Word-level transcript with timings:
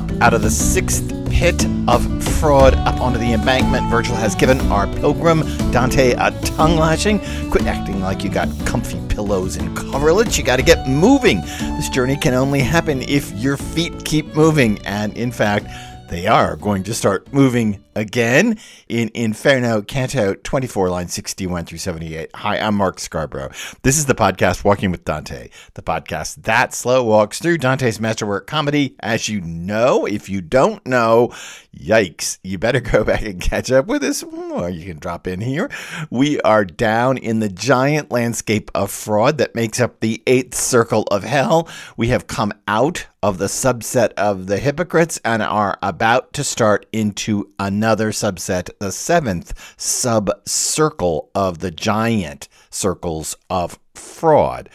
up 0.00 0.22
out 0.22 0.34
of 0.34 0.42
the 0.42 0.50
sixth 0.50 1.08
pit 1.30 1.66
of 1.86 2.24
fraud 2.38 2.74
up 2.74 3.00
onto 3.00 3.18
the 3.18 3.32
embankment. 3.32 3.90
Virgil 3.90 4.14
has 4.14 4.34
given 4.34 4.58
our 4.72 4.86
pilgrim, 4.86 5.40
Dante, 5.72 6.12
a 6.12 6.30
tongue 6.42 6.76
lashing. 6.76 7.18
Quit 7.50 7.66
acting 7.66 8.00
like 8.00 8.24
you 8.24 8.30
got 8.30 8.48
comfy 8.64 9.00
pillows 9.08 9.56
and 9.56 9.76
coverlets. 9.76 10.38
You 10.38 10.44
got 10.44 10.56
to 10.56 10.62
get 10.62 10.88
moving. 10.88 11.40
This 11.76 11.88
journey 11.90 12.16
can 12.16 12.34
only 12.34 12.60
happen 12.60 13.02
if 13.02 13.30
your 13.32 13.56
feet 13.56 14.04
keep 14.04 14.34
moving. 14.34 14.78
And 14.86 15.16
in 15.16 15.30
fact, 15.30 15.66
they 16.08 16.26
are 16.26 16.56
going 16.56 16.82
to 16.84 16.94
start 16.94 17.32
moving 17.32 17.84
again 17.94 18.58
in 18.88 19.10
Inferno, 19.14 19.82
Canto 19.82 20.34
24, 20.34 20.90
line 20.90 21.08
61 21.08 21.64
through 21.64 21.78
78. 21.78 22.30
Hi, 22.34 22.58
I'm 22.58 22.74
Mark 22.74 23.00
Scarborough. 23.00 23.50
This 23.82 23.98
is 23.98 24.06
the 24.06 24.14
podcast 24.14 24.64
Walking 24.64 24.90
with 24.90 25.04
Dante, 25.04 25.50
the 25.74 25.82
podcast 25.82 26.42
that 26.44 26.74
slow 26.74 27.04
walks 27.04 27.38
through 27.38 27.58
Dante's 27.58 28.00
masterwork 28.00 28.46
comedy. 28.46 28.96
As 29.00 29.28
you 29.28 29.40
know, 29.40 30.06
if 30.06 30.28
you 30.28 30.40
don't 30.40 30.84
know, 30.86 31.32
yikes, 31.76 32.38
you 32.42 32.58
better 32.58 32.80
go 32.80 33.04
back 33.04 33.22
and 33.22 33.40
catch 33.40 33.70
up 33.70 33.86
with 33.86 34.02
us, 34.02 34.22
or 34.22 34.70
you 34.70 34.84
can 34.84 34.98
drop 34.98 35.26
in 35.26 35.40
here. 35.40 35.70
We 36.10 36.40
are 36.42 36.64
down 36.64 37.18
in 37.18 37.40
the 37.40 37.48
giant 37.48 38.10
landscape 38.10 38.70
of 38.74 38.90
fraud 38.90 39.38
that 39.38 39.54
makes 39.54 39.80
up 39.80 40.00
the 40.00 40.22
eighth 40.26 40.54
circle 40.54 41.04
of 41.10 41.24
hell. 41.24 41.68
We 41.96 42.08
have 42.08 42.26
come 42.26 42.52
out 42.68 43.06
of 43.22 43.36
the 43.36 43.46
subset 43.46 44.12
of 44.16 44.46
the 44.46 44.58
hypocrites 44.58 45.20
and 45.24 45.42
are 45.42 45.78
about 45.82 46.32
to 46.32 46.42
start 46.42 46.86
into 46.90 47.50
another 47.58 47.79
subset, 47.80 48.70
the 48.78 48.92
seventh 48.92 49.52
sub 49.76 50.30
circle 50.46 51.30
of 51.34 51.58
the 51.58 51.70
giant 51.70 52.48
circles 52.70 53.36
of 53.48 53.78
fraud. 53.94 54.68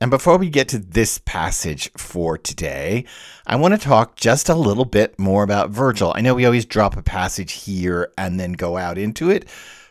And 0.00 0.10
before 0.10 0.36
we 0.36 0.50
get 0.50 0.68
to 0.68 0.78
this 0.78 1.18
passage 1.18 1.90
for 1.96 2.38
today, 2.38 3.04
I 3.46 3.56
want 3.56 3.74
to 3.74 3.80
talk 3.80 4.16
just 4.16 4.48
a 4.48 4.54
little 4.54 4.84
bit 4.84 5.18
more 5.18 5.42
about 5.42 5.70
Virgil. 5.70 6.12
I 6.14 6.20
know 6.20 6.34
we 6.34 6.46
always 6.46 6.66
drop 6.66 6.96
a 6.96 7.02
passage 7.02 7.52
here 7.52 8.12
and 8.16 8.38
then 8.38 8.52
go 8.52 8.76
out 8.76 8.98
into 8.98 9.30
it, 9.30 9.48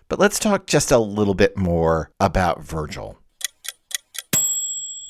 but 0.10 0.20
let's 0.20 0.40
talk 0.40 0.68
just 0.68 0.92
a 0.92 0.98
little 0.98 1.34
bit 1.34 1.58
more 1.58 2.12
about 2.20 2.62
Virgil. 2.62 3.18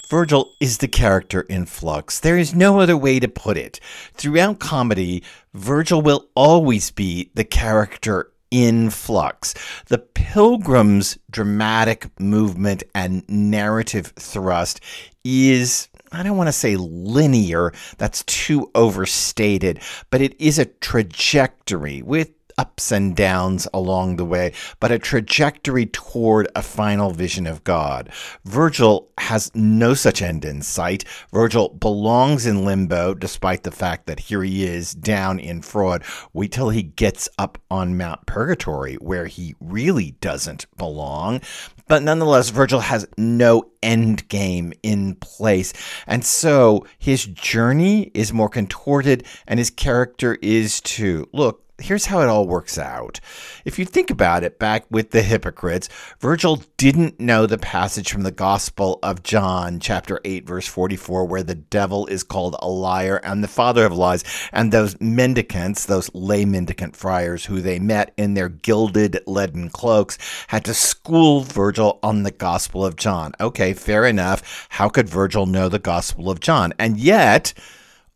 Virgil 0.07 0.53
is 0.59 0.77
the 0.77 0.87
character 0.87 1.41
in 1.41 1.65
flux. 1.65 2.19
There 2.19 2.37
is 2.37 2.55
no 2.55 2.79
other 2.79 2.95
way 2.95 3.19
to 3.19 3.27
put 3.27 3.57
it. 3.57 3.79
Throughout 4.13 4.59
comedy, 4.59 5.23
Virgil 5.53 6.01
will 6.01 6.29
always 6.33 6.91
be 6.91 7.29
the 7.33 7.43
character 7.43 8.31
in 8.49 8.89
flux. 8.89 9.53
The 9.87 9.97
Pilgrim's 9.97 11.17
dramatic 11.29 12.07
movement 12.19 12.83
and 12.95 13.27
narrative 13.27 14.13
thrust 14.15 14.79
is 15.25 15.89
I 16.11 16.23
don't 16.23 16.37
want 16.37 16.47
to 16.47 16.53
say 16.53 16.77
linear, 16.77 17.73
that's 17.97 18.23
too 18.23 18.71
overstated, 18.75 19.81
but 20.09 20.21
it 20.21 20.39
is 20.39 20.57
a 20.57 20.65
trajectory 20.65 22.01
with 22.01 22.31
ups 22.57 22.91
and 22.91 23.15
downs 23.15 23.67
along 23.73 24.15
the 24.15 24.25
way, 24.25 24.53
but 24.79 24.91
a 24.91 24.99
trajectory 24.99 25.85
toward 25.85 26.47
a 26.55 26.61
final 26.61 27.11
vision 27.11 27.45
of 27.45 27.63
God. 27.63 28.09
Virgil 28.45 29.09
has 29.19 29.51
no 29.53 29.93
such 29.93 30.21
end 30.21 30.43
in 30.43 30.61
sight. 30.61 31.03
Virgil 31.31 31.69
belongs 31.69 32.45
in 32.45 32.65
limbo, 32.65 33.13
despite 33.13 33.63
the 33.63 33.71
fact 33.71 34.07
that 34.07 34.19
here 34.19 34.43
he 34.43 34.65
is 34.65 34.93
down 34.93 35.39
in 35.39 35.61
fraud. 35.61 36.03
Wait 36.33 36.51
till 36.51 36.69
he 36.69 36.83
gets 36.83 37.29
up 37.37 37.57
on 37.69 37.97
Mount 37.97 38.25
Purgatory, 38.25 38.95
where 38.95 39.27
he 39.27 39.55
really 39.59 40.11
doesn't 40.21 40.65
belong. 40.77 41.41
But 41.87 42.03
nonetheless, 42.03 42.49
Virgil 42.49 42.81
has 42.81 43.07
no 43.17 43.63
end 43.81 44.27
game 44.27 44.73
in 44.83 45.15
place. 45.15 45.73
And 46.05 46.25
so 46.25 46.85
his 46.97 47.25
journey 47.25 48.11
is 48.13 48.33
more 48.33 48.49
contorted, 48.49 49.25
and 49.47 49.57
his 49.57 49.69
character 49.69 50.37
is 50.41 50.81
too. 50.81 51.29
Look, 51.31 51.63
here's 51.79 52.07
how 52.07 52.21
it 52.21 52.27
all 52.27 52.47
works 52.47 52.77
out. 52.77 53.19
If 53.63 53.77
you 53.77 53.85
think 53.85 54.09
about 54.09 54.43
it, 54.43 54.59
back 54.59 54.85
with 54.89 55.11
the 55.11 55.21
hypocrites, 55.21 55.89
Virgil 56.19 56.63
didn't 56.77 57.19
know 57.19 57.45
the 57.45 57.57
passage 57.57 58.11
from 58.11 58.23
the 58.23 58.31
Gospel 58.31 58.99
of 59.03 59.23
John, 59.23 59.79
chapter 59.79 60.19
8, 60.25 60.45
verse 60.47 60.67
44, 60.67 61.25
where 61.25 61.43
the 61.43 61.55
devil 61.55 62.07
is 62.07 62.23
called 62.23 62.55
a 62.59 62.67
liar 62.67 63.17
and 63.23 63.43
the 63.43 63.47
father 63.47 63.85
of 63.85 63.93
lies. 63.93 64.23
And 64.51 64.71
those 64.71 64.99
mendicants, 64.99 65.85
those 65.85 66.13
lay 66.13 66.45
mendicant 66.45 66.95
friars 66.95 67.45
who 67.45 67.61
they 67.61 67.79
met 67.79 68.13
in 68.17 68.33
their 68.33 68.49
gilded 68.49 69.19
leaden 69.27 69.69
cloaks, 69.69 70.17
had 70.47 70.65
to 70.65 70.73
school 70.73 71.41
Virgil 71.41 71.99
on 72.01 72.23
the 72.23 72.31
Gospel 72.31 72.85
of 72.85 72.95
John. 72.95 73.33
Okay, 73.39 73.73
fair 73.73 74.05
enough. 74.05 74.67
How 74.69 74.89
could 74.89 75.09
Virgil 75.09 75.45
know 75.45 75.69
the 75.69 75.79
Gospel 75.79 76.29
of 76.29 76.39
John? 76.39 76.73
And 76.79 76.97
yet, 76.97 77.53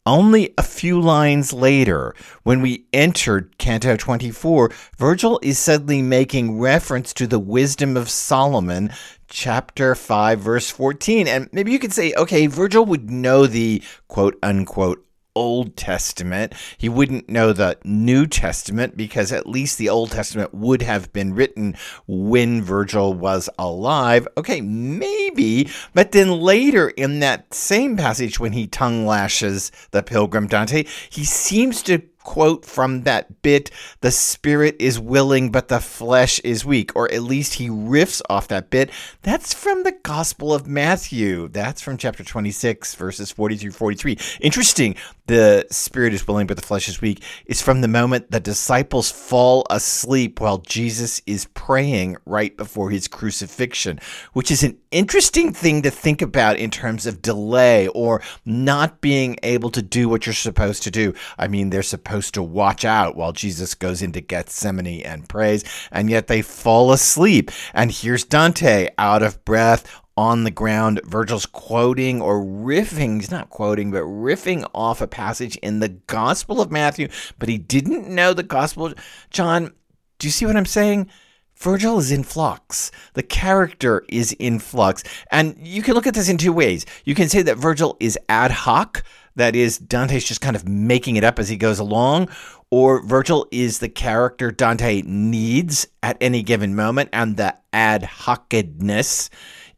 only 0.05 0.53
a 0.57 0.63
few 0.63 0.99
lines 0.99 1.53
later, 1.53 2.15
when 2.43 2.61
we 2.61 2.85
entered 2.91 3.57
Canto 3.57 3.95
24, 3.95 4.71
Virgil 4.97 5.39
is 5.43 5.59
suddenly 5.59 6.01
making 6.01 6.59
reference 6.59 7.13
to 7.13 7.27
the 7.27 7.39
wisdom 7.39 7.95
of 7.95 8.09
Solomon, 8.09 8.91
chapter 9.27 9.93
5, 9.93 10.39
verse 10.39 10.69
14. 10.69 11.27
And 11.27 11.49
maybe 11.51 11.71
you 11.71 11.79
could 11.79 11.93
say, 11.93 12.13
okay, 12.13 12.47
Virgil 12.47 12.85
would 12.85 13.09
know 13.09 13.45
the 13.45 13.83
quote 14.07 14.37
unquote 14.41 15.05
Old 15.35 15.75
Testament. 15.75 16.53
He 16.77 16.89
wouldn't 16.89 17.29
know 17.29 17.53
the 17.53 17.77
New 17.83 18.27
Testament 18.27 18.97
because 18.97 19.31
at 19.31 19.47
least 19.47 19.77
the 19.77 19.89
Old 19.89 20.11
Testament 20.11 20.53
would 20.53 20.81
have 20.81 21.11
been 21.13 21.33
written 21.33 21.75
when 22.07 22.61
Virgil 22.61 23.13
was 23.13 23.49
alive. 23.57 24.27
Okay, 24.37 24.61
maybe. 24.61 25.69
But 25.93 26.11
then 26.11 26.31
later 26.31 26.89
in 26.89 27.19
that 27.19 27.53
same 27.53 27.97
passage, 27.97 28.39
when 28.39 28.53
he 28.53 28.67
tongue 28.67 29.05
lashes 29.05 29.71
the 29.91 30.03
pilgrim 30.03 30.47
Dante, 30.47 30.85
he 31.09 31.23
seems 31.23 31.81
to 31.83 32.01
quote 32.23 32.65
from 32.65 33.03
that 33.03 33.41
bit 33.41 33.71
the 34.01 34.11
spirit 34.11 34.75
is 34.79 34.99
willing 34.99 35.51
but 35.51 35.67
the 35.67 35.79
flesh 35.79 36.39
is 36.39 36.65
weak 36.65 36.91
or 36.95 37.11
at 37.11 37.23
least 37.23 37.55
he 37.55 37.69
riffs 37.69 38.21
off 38.29 38.47
that 38.47 38.69
bit. 38.69 38.91
That's 39.21 39.53
from 39.53 39.83
the 39.83 39.93
gospel 40.03 40.53
of 40.53 40.67
matthew. 40.67 41.47
That's 41.47 41.81
from 41.81 41.97
chapter 41.97 42.23
26 42.23 42.95
verses 42.95 43.31
40 43.31 43.57
through 43.57 43.71
43 43.71 44.17
interesting. 44.41 44.95
The 45.27 45.65
spirit 45.69 46.13
is 46.13 46.27
willing 46.27 46.47
but 46.47 46.57
the 46.57 46.63
flesh 46.63 46.89
is 46.89 47.01
weak. 47.01 47.23
Is 47.45 47.61
from 47.61 47.81
the 47.81 47.87
moment 47.87 48.31
the 48.31 48.39
disciples 48.39 49.11
fall 49.11 49.65
asleep 49.69 50.39
while 50.39 50.59
jesus 50.59 51.21
is 51.25 51.45
praying 51.53 52.17
right 52.25 52.55
before 52.57 52.89
his 52.89 53.07
crucifixion 53.07 53.99
which 54.33 54.51
is 54.51 54.63
an 54.63 54.77
interesting 54.91 55.53
thing 55.53 55.81
to 55.81 55.89
think 55.89 56.21
about 56.21 56.57
in 56.57 56.69
terms 56.69 57.05
of 57.05 57.21
delay 57.21 57.87
or 57.89 58.21
not 58.45 59.01
being 59.01 59.37
able 59.43 59.69
to 59.71 59.81
do 59.81 60.09
what 60.09 60.25
you're 60.25 60.33
supposed 60.33 60.83
to 60.83 60.91
do. 60.91 61.13
I 61.37 61.47
mean 61.47 61.69
they're 61.69 61.83
supposed 61.83 62.10
supposed 62.11 62.33
to 62.33 62.43
watch 62.43 62.83
out 62.83 63.15
while 63.15 63.31
Jesus 63.31 63.73
goes 63.73 64.01
into 64.01 64.19
Gethsemane 64.19 65.01
and 65.03 65.29
prays, 65.29 65.63
and 65.93 66.09
yet 66.09 66.27
they 66.27 66.41
fall 66.41 66.91
asleep. 66.91 67.49
And 67.73 67.89
here's 67.89 68.25
Dante 68.25 68.89
out 68.97 69.23
of 69.23 69.45
breath 69.45 70.01
on 70.17 70.43
the 70.43 70.51
ground. 70.51 70.99
Virgil's 71.05 71.45
quoting 71.45 72.21
or 72.21 72.41
riffing, 72.41 73.21
he's 73.21 73.31
not 73.31 73.49
quoting, 73.49 73.91
but 73.91 74.01
riffing 74.01 74.69
off 74.75 74.99
a 74.99 75.07
passage 75.07 75.55
in 75.57 75.79
the 75.79 75.87
Gospel 75.87 76.59
of 76.59 76.69
Matthew, 76.69 77.07
but 77.39 77.47
he 77.47 77.57
didn't 77.57 78.09
know 78.09 78.33
the 78.33 78.43
Gospel 78.43 78.93
John. 79.29 79.71
Do 80.19 80.27
you 80.27 80.31
see 80.31 80.45
what 80.45 80.57
I'm 80.57 80.65
saying? 80.65 81.09
Virgil 81.55 81.97
is 81.97 82.11
in 82.11 82.23
flux. 82.23 82.91
The 83.13 83.23
character 83.23 84.03
is 84.09 84.33
in 84.33 84.59
flux. 84.59 85.03
And 85.31 85.55
you 85.59 85.81
can 85.81 85.93
look 85.93 86.07
at 86.07 86.15
this 86.15 86.27
in 86.27 86.37
two 86.37 86.51
ways. 86.51 86.85
You 87.05 87.15
can 87.15 87.29
say 87.29 87.41
that 87.43 87.57
Virgil 87.57 87.95
is 88.01 88.19
ad 88.27 88.51
hoc, 88.51 89.03
that 89.35 89.55
is, 89.55 89.77
Dante's 89.77 90.23
just 90.23 90.41
kind 90.41 90.55
of 90.55 90.67
making 90.67 91.15
it 91.15 91.23
up 91.23 91.39
as 91.39 91.49
he 91.49 91.57
goes 91.57 91.79
along, 91.79 92.29
or 92.69 93.05
Virgil 93.05 93.47
is 93.51 93.79
the 93.79 93.89
character 93.89 94.51
Dante 94.51 95.01
needs 95.03 95.87
at 96.01 96.17
any 96.21 96.43
given 96.43 96.75
moment, 96.75 97.09
and 97.11 97.37
the 97.37 97.55
ad 97.73 98.03
hocness 98.03 99.29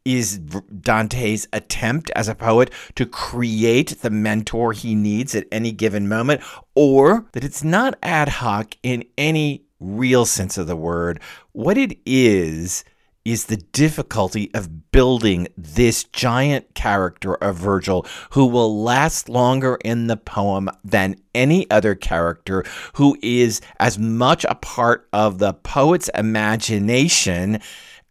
is 0.05 0.37
Dante's 0.37 1.47
attempt 1.53 2.11
as 2.15 2.27
a 2.27 2.35
poet 2.35 2.71
to 2.95 3.05
create 3.05 4.01
the 4.01 4.09
mentor 4.09 4.73
he 4.73 4.95
needs 4.95 5.33
at 5.33 5.47
any 5.51 5.71
given 5.71 6.07
moment, 6.07 6.41
or 6.75 7.25
that 7.31 7.43
it's 7.43 7.63
not 7.63 7.97
ad 8.03 8.27
hoc 8.27 8.75
in 8.83 9.05
any 9.17 9.63
real 9.79 10.25
sense 10.25 10.57
of 10.57 10.67
the 10.67 10.75
word. 10.75 11.19
What 11.51 11.77
it 11.77 11.97
is 12.05 12.83
is 13.25 13.45
the 13.45 13.57
difficulty 13.57 14.51
of 14.53 14.91
building 14.91 15.47
this 15.57 16.03
giant 16.05 16.75
character 16.75 17.35
of 17.35 17.55
Virgil 17.55 18.05
who 18.31 18.45
will 18.45 18.83
last 18.83 19.29
longer 19.29 19.77
in 19.83 20.07
the 20.07 20.17
poem 20.17 20.69
than 20.83 21.15
any 21.33 21.69
other 21.71 21.95
character, 21.95 22.63
who 22.93 23.17
is 23.21 23.61
as 23.79 23.97
much 23.97 24.45
a 24.45 24.55
part 24.55 25.07
of 25.13 25.39
the 25.39 25.53
poet's 25.53 26.09
imagination 26.15 27.59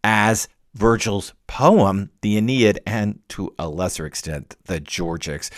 as 0.03 0.49
Virgil's 0.75 1.35
poem, 1.47 2.11
the 2.23 2.38
Aeneid, 2.38 2.81
and 2.87 3.20
to 3.29 3.55
a 3.58 3.69
lesser 3.69 4.06
extent, 4.06 4.56
the 4.65 4.81
Georgics, 4.81 5.50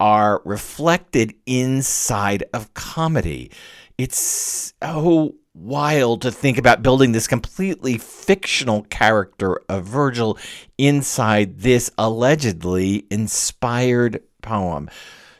are 0.00 0.42
reflected 0.44 1.34
inside 1.46 2.44
of 2.52 2.74
comedy. 2.74 3.50
It's 3.96 4.18
so 4.18 5.34
wild 5.58 6.22
to 6.22 6.30
think 6.30 6.58
about 6.58 6.82
building 6.82 7.12
this 7.12 7.26
completely 7.26 7.98
fictional 7.98 8.82
character 8.84 9.60
of 9.68 9.84
Virgil 9.84 10.38
inside 10.78 11.58
this 11.58 11.90
allegedly 11.98 13.06
inspired 13.10 14.22
poem. 14.42 14.88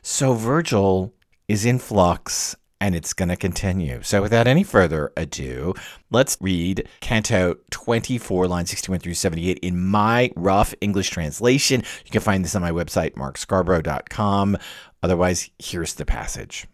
So 0.03 0.35
Virgil 0.35 1.15
is 1.47 1.65
in 1.65 1.79
flux 1.79 2.57
and 2.81 2.95
it's 2.95 3.13
going 3.13 3.29
to 3.29 3.37
continue. 3.37 4.03
So, 4.03 4.23
without 4.23 4.47
any 4.47 4.63
further 4.63 5.13
ado, 5.17 5.75
let's 6.11 6.37
read 6.41 6.89
Canto 7.01 7.57
24, 7.71 8.47
line 8.47 8.67
61 8.67 9.01
through 9.01 9.15
78 9.15 9.59
in 9.59 9.85
my 9.85 10.31
rough 10.37 10.75
English 10.81 11.11
translation. 11.11 11.83
You 12.05 12.11
can 12.11 12.21
find 12.21 12.45
this 12.45 12.55
on 12.55 12.63
my 12.63 12.71
website, 12.71 13.15
markscarborough.com. 13.15 14.59
Otherwise, 15.03 15.51
here's 15.59 15.95
the 15.95 16.05
passage. 16.05 16.67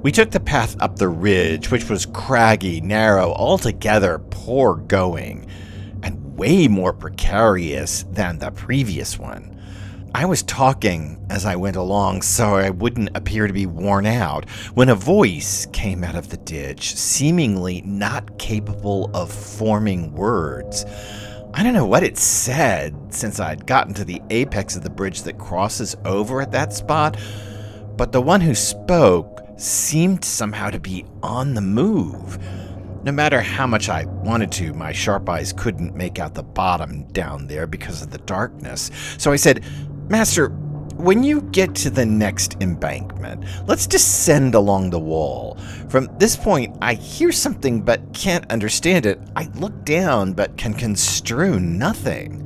We 0.00 0.12
took 0.12 0.30
the 0.30 0.38
path 0.38 0.76
up 0.78 0.96
the 0.96 1.08
ridge, 1.08 1.72
which 1.72 1.90
was 1.90 2.06
craggy, 2.06 2.80
narrow, 2.80 3.32
altogether 3.32 4.20
poor 4.30 4.76
going, 4.76 5.48
and 6.04 6.36
way 6.36 6.68
more 6.68 6.92
precarious 6.92 8.04
than 8.04 8.38
the 8.38 8.52
previous 8.52 9.18
one. 9.18 9.60
I 10.14 10.24
was 10.24 10.44
talking 10.44 11.26
as 11.30 11.44
I 11.44 11.56
went 11.56 11.74
along 11.74 12.22
so 12.22 12.54
I 12.54 12.70
wouldn't 12.70 13.16
appear 13.16 13.48
to 13.48 13.52
be 13.52 13.66
worn 13.66 14.06
out 14.06 14.48
when 14.74 14.88
a 14.88 14.94
voice 14.94 15.66
came 15.72 16.04
out 16.04 16.14
of 16.14 16.28
the 16.28 16.36
ditch, 16.36 16.94
seemingly 16.94 17.82
not 17.82 18.38
capable 18.38 19.10
of 19.14 19.32
forming 19.32 20.12
words. 20.12 20.84
I 21.54 21.64
don't 21.64 21.74
know 21.74 21.86
what 21.86 22.04
it 22.04 22.18
said 22.18 22.94
since 23.12 23.40
I'd 23.40 23.66
gotten 23.66 23.94
to 23.94 24.04
the 24.04 24.22
apex 24.30 24.76
of 24.76 24.84
the 24.84 24.90
bridge 24.90 25.22
that 25.22 25.38
crosses 25.38 25.96
over 26.04 26.40
at 26.40 26.52
that 26.52 26.72
spot, 26.72 27.16
but 27.96 28.12
the 28.12 28.22
one 28.22 28.40
who 28.40 28.54
spoke 28.54 29.47
seemed 29.58 30.24
somehow 30.24 30.70
to 30.70 30.80
be 30.80 31.04
on 31.22 31.54
the 31.54 31.60
move. 31.60 32.38
No 33.04 33.12
matter 33.12 33.40
how 33.40 33.66
much 33.66 33.88
I 33.88 34.04
wanted 34.06 34.50
to, 34.52 34.72
my 34.72 34.92
sharp 34.92 35.28
eyes 35.28 35.52
couldn't 35.52 35.94
make 35.94 36.18
out 36.18 36.34
the 36.34 36.42
bottom 36.42 37.04
down 37.12 37.46
there 37.46 37.66
because 37.66 38.02
of 38.02 38.10
the 38.10 38.18
darkness. 38.18 38.90
So 39.18 39.32
I 39.32 39.36
said, 39.36 39.64
Master, 40.08 40.48
when 40.96 41.22
you 41.22 41.42
get 41.42 41.76
to 41.76 41.90
the 41.90 42.04
next 42.04 42.56
embankment, 42.60 43.44
let's 43.66 43.86
descend 43.86 44.56
along 44.56 44.90
the 44.90 44.98
wall. 44.98 45.56
From 45.88 46.08
this 46.18 46.36
point, 46.36 46.76
I 46.82 46.94
hear 46.94 47.30
something 47.30 47.82
but 47.82 48.12
can't 48.12 48.50
understand 48.50 49.06
it. 49.06 49.20
I 49.36 49.48
look 49.54 49.84
down 49.84 50.32
but 50.32 50.56
can 50.56 50.74
construe 50.74 51.60
nothing. 51.60 52.44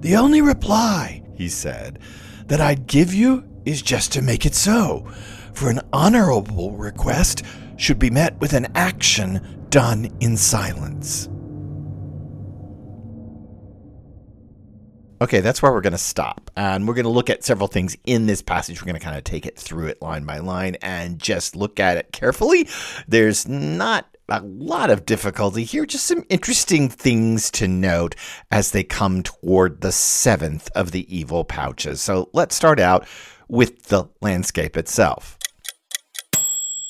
The 0.00 0.16
only 0.16 0.40
reply, 0.40 1.22
he 1.34 1.48
said, 1.48 2.00
that 2.46 2.60
I'd 2.60 2.88
give 2.88 3.14
you 3.14 3.44
is 3.64 3.80
just 3.80 4.12
to 4.14 4.22
make 4.22 4.44
it 4.44 4.54
so. 4.54 5.08
For 5.54 5.70
an 5.70 5.80
honorable 5.92 6.72
request 6.72 7.44
should 7.76 7.98
be 7.98 8.10
met 8.10 8.38
with 8.40 8.52
an 8.52 8.66
action 8.74 9.66
done 9.70 10.10
in 10.20 10.36
silence. 10.36 11.28
Okay, 15.20 15.40
that's 15.40 15.62
where 15.62 15.72
we're 15.72 15.80
going 15.80 15.92
to 15.92 15.98
stop. 15.98 16.50
And 16.56 16.86
we're 16.86 16.94
going 16.94 17.04
to 17.04 17.10
look 17.10 17.30
at 17.30 17.44
several 17.44 17.68
things 17.68 17.96
in 18.04 18.26
this 18.26 18.42
passage. 18.42 18.82
We're 18.82 18.86
going 18.86 19.00
to 19.00 19.04
kind 19.04 19.16
of 19.16 19.24
take 19.24 19.46
it 19.46 19.56
through 19.56 19.86
it 19.86 20.02
line 20.02 20.24
by 20.24 20.38
line 20.38 20.76
and 20.82 21.18
just 21.18 21.56
look 21.56 21.80
at 21.80 21.96
it 21.96 22.12
carefully. 22.12 22.68
There's 23.06 23.48
not 23.48 24.06
a 24.28 24.42
lot 24.42 24.90
of 24.90 25.06
difficulty 25.06 25.64
here, 25.64 25.86
just 25.86 26.06
some 26.06 26.24
interesting 26.28 26.88
things 26.88 27.50
to 27.52 27.68
note 27.68 28.16
as 28.50 28.72
they 28.72 28.82
come 28.82 29.22
toward 29.22 29.80
the 29.80 29.92
seventh 29.92 30.68
of 30.74 30.90
the 30.90 31.16
evil 31.16 31.44
pouches. 31.44 32.00
So 32.00 32.28
let's 32.32 32.54
start 32.54 32.80
out 32.80 33.06
with 33.48 33.84
the 33.84 34.06
landscape 34.20 34.76
itself. 34.76 35.38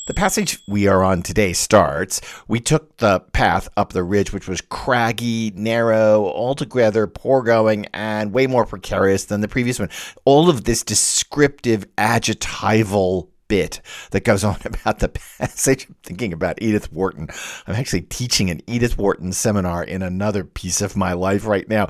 The 0.07 0.13
passage 0.15 0.59
we 0.67 0.87
are 0.87 1.03
on 1.03 1.23
today 1.23 1.55
starts. 1.55 2.21
We 2.47 2.61
took 2.61 2.99
the 2.99 3.21
path 3.21 3.71
up 3.75 3.95
the 3.95 4.05
ridge, 4.05 4.35
which 4.35 4.47
was 4.47 4.61
craggy, 4.61 5.51
narrow, 5.55 6.27
altogether 6.27 7.07
poor 7.07 7.43
going, 7.43 7.87
and 7.95 8.31
way 8.31 8.47
more 8.47 8.67
precarious 8.67 9.25
than 9.25 9.41
the 9.41 9.49
previous 9.49 9.79
one. 9.79 9.89
All 10.27 10.51
of 10.51 10.65
this 10.65 10.83
descriptive 10.83 11.87
adjectival 11.97 13.31
bit 13.49 13.81
that 14.11 14.25
goes 14.25 14.45
on 14.45 14.59
about 14.65 14.99
the 14.99 15.09
passage. 15.09 15.87
I'm 15.89 15.97
thinking 16.03 16.35
about 16.35 16.61
Edith 16.61 16.93
Wharton. 16.93 17.29
I'm 17.67 17.75
actually 17.75 18.03
teaching 18.03 18.51
an 18.51 18.61
Edith 18.67 18.99
Wharton 18.99 19.33
seminar 19.33 19.85
in 19.85 20.03
another 20.03 20.45
piece 20.45 20.83
of 20.83 20.97
my 20.97 21.15
life 21.15 21.47
right 21.47 21.69
now. 21.69 21.89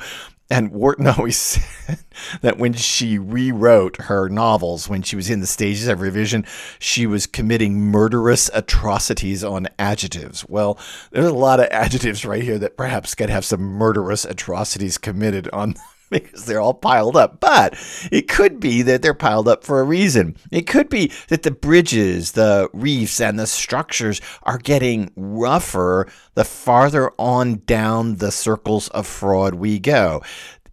And 0.50 0.72
Wharton 0.72 1.06
always 1.06 1.36
said 1.86 1.98
that 2.42 2.58
when 2.58 2.74
she 2.74 3.18
rewrote 3.18 3.96
her 4.02 4.28
novels, 4.28 4.88
when 4.88 5.02
she 5.02 5.16
was 5.16 5.30
in 5.30 5.40
the 5.40 5.46
stages 5.46 5.88
of 5.88 6.00
revision, 6.00 6.44
she 6.78 7.06
was 7.06 7.26
committing 7.26 7.80
murderous 7.80 8.50
atrocities 8.52 9.42
on 9.42 9.68
adjectives. 9.78 10.44
Well, 10.46 10.78
there's 11.10 11.26
a 11.26 11.32
lot 11.32 11.60
of 11.60 11.68
adjectives 11.70 12.24
right 12.24 12.42
here 12.42 12.58
that 12.58 12.76
perhaps 12.76 13.14
could 13.14 13.30
have 13.30 13.44
some 13.44 13.62
murderous 13.62 14.24
atrocities 14.24 14.98
committed 14.98 15.48
on 15.52 15.74
because 16.14 16.46
they're 16.46 16.60
all 16.60 16.74
piled 16.74 17.16
up. 17.16 17.40
But 17.40 17.74
it 18.10 18.28
could 18.28 18.60
be 18.60 18.82
that 18.82 19.02
they're 19.02 19.14
piled 19.14 19.48
up 19.48 19.64
for 19.64 19.80
a 19.80 19.84
reason. 19.84 20.36
It 20.50 20.66
could 20.66 20.88
be 20.88 21.12
that 21.28 21.42
the 21.42 21.50
bridges, 21.50 22.32
the 22.32 22.68
reefs, 22.72 23.20
and 23.20 23.38
the 23.38 23.46
structures 23.46 24.20
are 24.44 24.58
getting 24.58 25.10
rougher 25.16 26.08
the 26.34 26.44
farther 26.44 27.12
on 27.18 27.62
down 27.66 28.16
the 28.16 28.32
circles 28.32 28.88
of 28.88 29.06
fraud 29.06 29.54
we 29.54 29.78
go. 29.78 30.22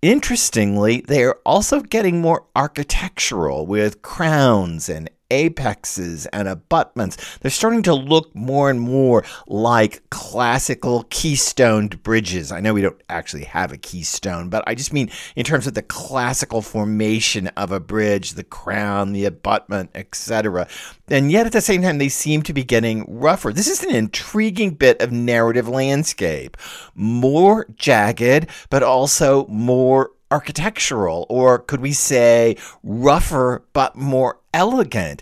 Interestingly, 0.01 1.01
they 1.07 1.23
are 1.23 1.39
also 1.45 1.81
getting 1.81 2.21
more 2.21 2.45
architectural 2.55 3.67
with 3.67 4.01
crowns 4.01 4.89
and 4.89 5.09
apexes 5.31 6.25
and 6.27 6.47
abutments. 6.47 7.39
They're 7.39 7.49
starting 7.49 7.81
to 7.83 7.93
look 7.93 8.35
more 8.35 8.69
and 8.69 8.79
more 8.79 9.23
like 9.47 10.07
classical 10.09 11.05
keystoned 11.05 12.03
bridges. 12.03 12.51
I 12.51 12.59
know 12.59 12.73
we 12.73 12.81
don't 12.81 13.01
actually 13.09 13.45
have 13.45 13.71
a 13.71 13.77
keystone, 13.77 14.49
but 14.49 14.63
I 14.67 14.75
just 14.75 14.93
mean 14.93 15.09
in 15.35 15.45
terms 15.45 15.65
of 15.65 15.73
the 15.73 15.81
classical 15.81 16.61
formation 16.61 17.47
of 17.49 17.71
a 17.71 17.79
bridge, 17.79 18.33
the 18.33 18.43
crown, 18.43 19.13
the 19.13 19.25
abutment, 19.25 19.89
etc. 19.95 20.67
And 21.07 21.31
yet 21.31 21.45
at 21.45 21.53
the 21.53 21.61
same 21.61 21.81
time, 21.81 21.97
they 21.97 22.09
seem 22.09 22.41
to 22.43 22.53
be 22.53 22.63
getting 22.63 23.05
rougher. 23.07 23.53
This 23.53 23.67
is 23.67 23.83
an 23.83 23.95
intriguing 23.95 24.71
bit 24.71 25.01
of 25.01 25.11
narrative 25.11 25.67
landscape. 25.67 26.57
More 26.93 27.65
jagged, 27.75 28.47
but 28.69 28.83
also 28.83 29.47
more 29.47 30.11
architectural, 30.31 31.25
or 31.29 31.59
could 31.59 31.81
we 31.81 31.91
say 31.91 32.55
rougher 32.83 33.63
but 33.73 33.95
more 33.95 34.39
elegant? 34.53 35.21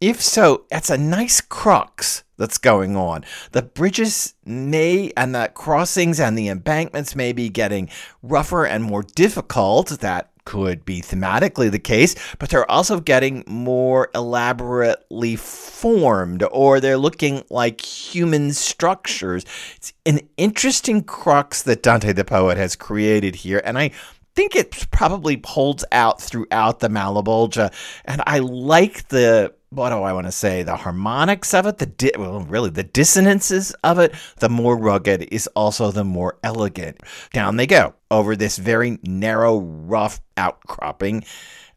If 0.00 0.22
so, 0.22 0.64
it's 0.70 0.88
a 0.88 0.96
nice 0.96 1.40
crux 1.40 2.24
that's 2.38 2.56
going 2.56 2.96
on. 2.96 3.24
The 3.52 3.60
bridges 3.60 4.34
may, 4.46 5.12
and 5.14 5.34
the 5.34 5.50
crossings 5.52 6.18
and 6.18 6.38
the 6.38 6.48
embankments 6.48 7.14
may 7.14 7.32
be 7.32 7.50
getting 7.50 7.90
rougher 8.22 8.64
and 8.64 8.82
more 8.82 9.02
difficult. 9.02 9.88
That 9.88 10.30
could 10.46 10.86
be 10.86 11.02
thematically 11.02 11.70
the 11.70 11.78
case, 11.78 12.16
but 12.38 12.48
they're 12.48 12.70
also 12.70 12.98
getting 12.98 13.44
more 13.46 14.10
elaborately 14.14 15.36
formed, 15.36 16.42
or 16.50 16.80
they're 16.80 16.96
looking 16.96 17.44
like 17.50 17.82
human 17.82 18.52
structures. 18.54 19.44
It's 19.76 19.92
an 20.06 20.20
interesting 20.38 21.02
crux 21.04 21.62
that 21.64 21.82
Dante 21.82 22.12
the 22.12 22.24
poet 22.24 22.56
has 22.56 22.74
created 22.74 23.34
here, 23.34 23.60
and 23.66 23.78
I 23.78 23.90
think 24.34 24.56
it 24.56 24.86
probably 24.90 25.40
holds 25.44 25.84
out 25.92 26.20
throughout 26.20 26.80
the 26.80 26.88
Malebolge, 26.88 27.72
and 28.04 28.22
I 28.26 28.38
like 28.38 29.08
the 29.08 29.54
what 29.72 29.90
do 29.90 30.02
I 30.02 30.12
want 30.12 30.26
to 30.26 30.32
say? 30.32 30.64
The 30.64 30.74
harmonics 30.74 31.54
of 31.54 31.64
it, 31.64 31.78
the 31.78 31.86
di- 31.86 32.12
well, 32.18 32.40
really 32.40 32.70
the 32.70 32.82
dissonances 32.82 33.72
of 33.84 34.00
it. 34.00 34.12
The 34.38 34.48
more 34.48 34.76
rugged 34.76 35.28
is 35.30 35.46
also 35.54 35.92
the 35.92 36.02
more 36.02 36.38
elegant. 36.42 37.00
Down 37.32 37.56
they 37.56 37.68
go 37.68 37.94
over 38.10 38.34
this 38.34 38.58
very 38.58 38.98
narrow, 39.04 39.60
rough 39.60 40.20
outcropping, 40.36 41.24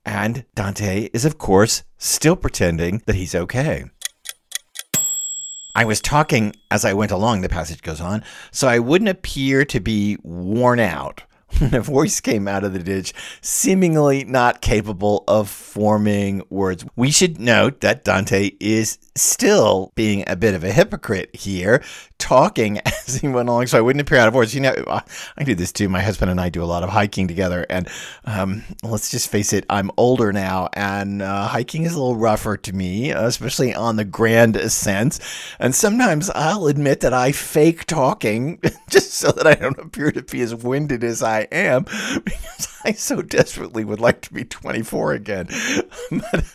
and 0.03 0.43
Dante 0.55 1.09
is, 1.13 1.23
of 1.23 1.37
course, 1.37 1.83
still 1.97 2.35
pretending 2.35 3.03
that 3.05 3.15
he's 3.15 3.35
okay. 3.35 3.85
I 5.75 5.85
was 5.85 6.01
talking 6.01 6.53
as 6.71 6.85
I 6.85 6.93
went 6.93 7.11
along, 7.11 7.41
the 7.41 7.49
passage 7.49 7.81
goes 7.81 8.01
on, 8.01 8.23
so 8.51 8.67
I 8.67 8.79
wouldn't 8.79 9.09
appear 9.09 9.65
to 9.65 9.79
be 9.79 10.17
worn 10.23 10.79
out 10.79 11.23
a 11.73 11.81
voice 11.81 12.19
came 12.19 12.47
out 12.47 12.63
of 12.63 12.73
the 12.73 12.79
ditch, 12.79 13.13
seemingly 13.41 14.23
not 14.23 14.61
capable 14.61 15.23
of 15.27 15.49
forming 15.49 16.43
words. 16.49 16.85
We 16.95 17.11
should 17.11 17.39
note 17.39 17.81
that 17.81 18.03
Dante 18.03 18.51
is 18.59 18.97
still 19.15 19.91
being 19.95 20.23
a 20.27 20.35
bit 20.35 20.53
of 20.55 20.63
a 20.63 20.71
hypocrite 20.71 21.35
here, 21.35 21.83
talking 22.17 22.79
as 22.85 23.17
he 23.17 23.27
went 23.27 23.49
along, 23.49 23.67
so 23.67 23.77
I 23.77 23.81
wouldn't 23.81 24.01
appear 24.01 24.17
out 24.17 24.27
of 24.27 24.33
words. 24.33 24.55
You 24.55 24.61
know, 24.61 24.73
I 24.87 25.43
do 25.43 25.55
this 25.55 25.71
too. 25.71 25.89
My 25.89 26.01
husband 26.01 26.31
and 26.31 26.39
I 26.39 26.49
do 26.49 26.63
a 26.63 26.65
lot 26.65 26.83
of 26.83 26.89
hiking 26.89 27.27
together, 27.27 27.65
and 27.69 27.87
um, 28.25 28.63
let's 28.81 29.11
just 29.11 29.29
face 29.29 29.53
it, 29.53 29.65
I'm 29.69 29.91
older 29.97 30.31
now, 30.31 30.69
and 30.73 31.21
uh, 31.21 31.47
hiking 31.47 31.83
is 31.83 31.93
a 31.93 31.99
little 31.99 32.15
rougher 32.15 32.57
to 32.57 32.73
me, 32.73 33.11
especially 33.11 33.73
on 33.73 33.95
the 33.97 34.05
grand 34.05 34.55
ascents. 34.55 35.19
And 35.59 35.75
sometimes 35.75 36.29
I'll 36.31 36.67
admit 36.67 37.01
that 37.01 37.13
I 37.13 37.31
fake 37.31 37.85
talking 37.85 38.59
just 38.89 39.13
so 39.13 39.31
that 39.31 39.47
I 39.47 39.55
don't 39.55 39.79
appear 39.79 40.11
to 40.11 40.21
be 40.23 40.41
as 40.41 40.55
winded 40.55 41.03
as 41.03 41.21
I 41.21 41.42
am, 41.51 41.83
because 42.23 42.72
I 42.85 42.93
so 42.93 43.21
desperately 43.21 43.85
would 43.85 43.99
like 43.99 44.21
to 44.21 44.33
be 44.33 44.43
24 44.43 45.13
again. 45.13 45.47
but 46.11 46.45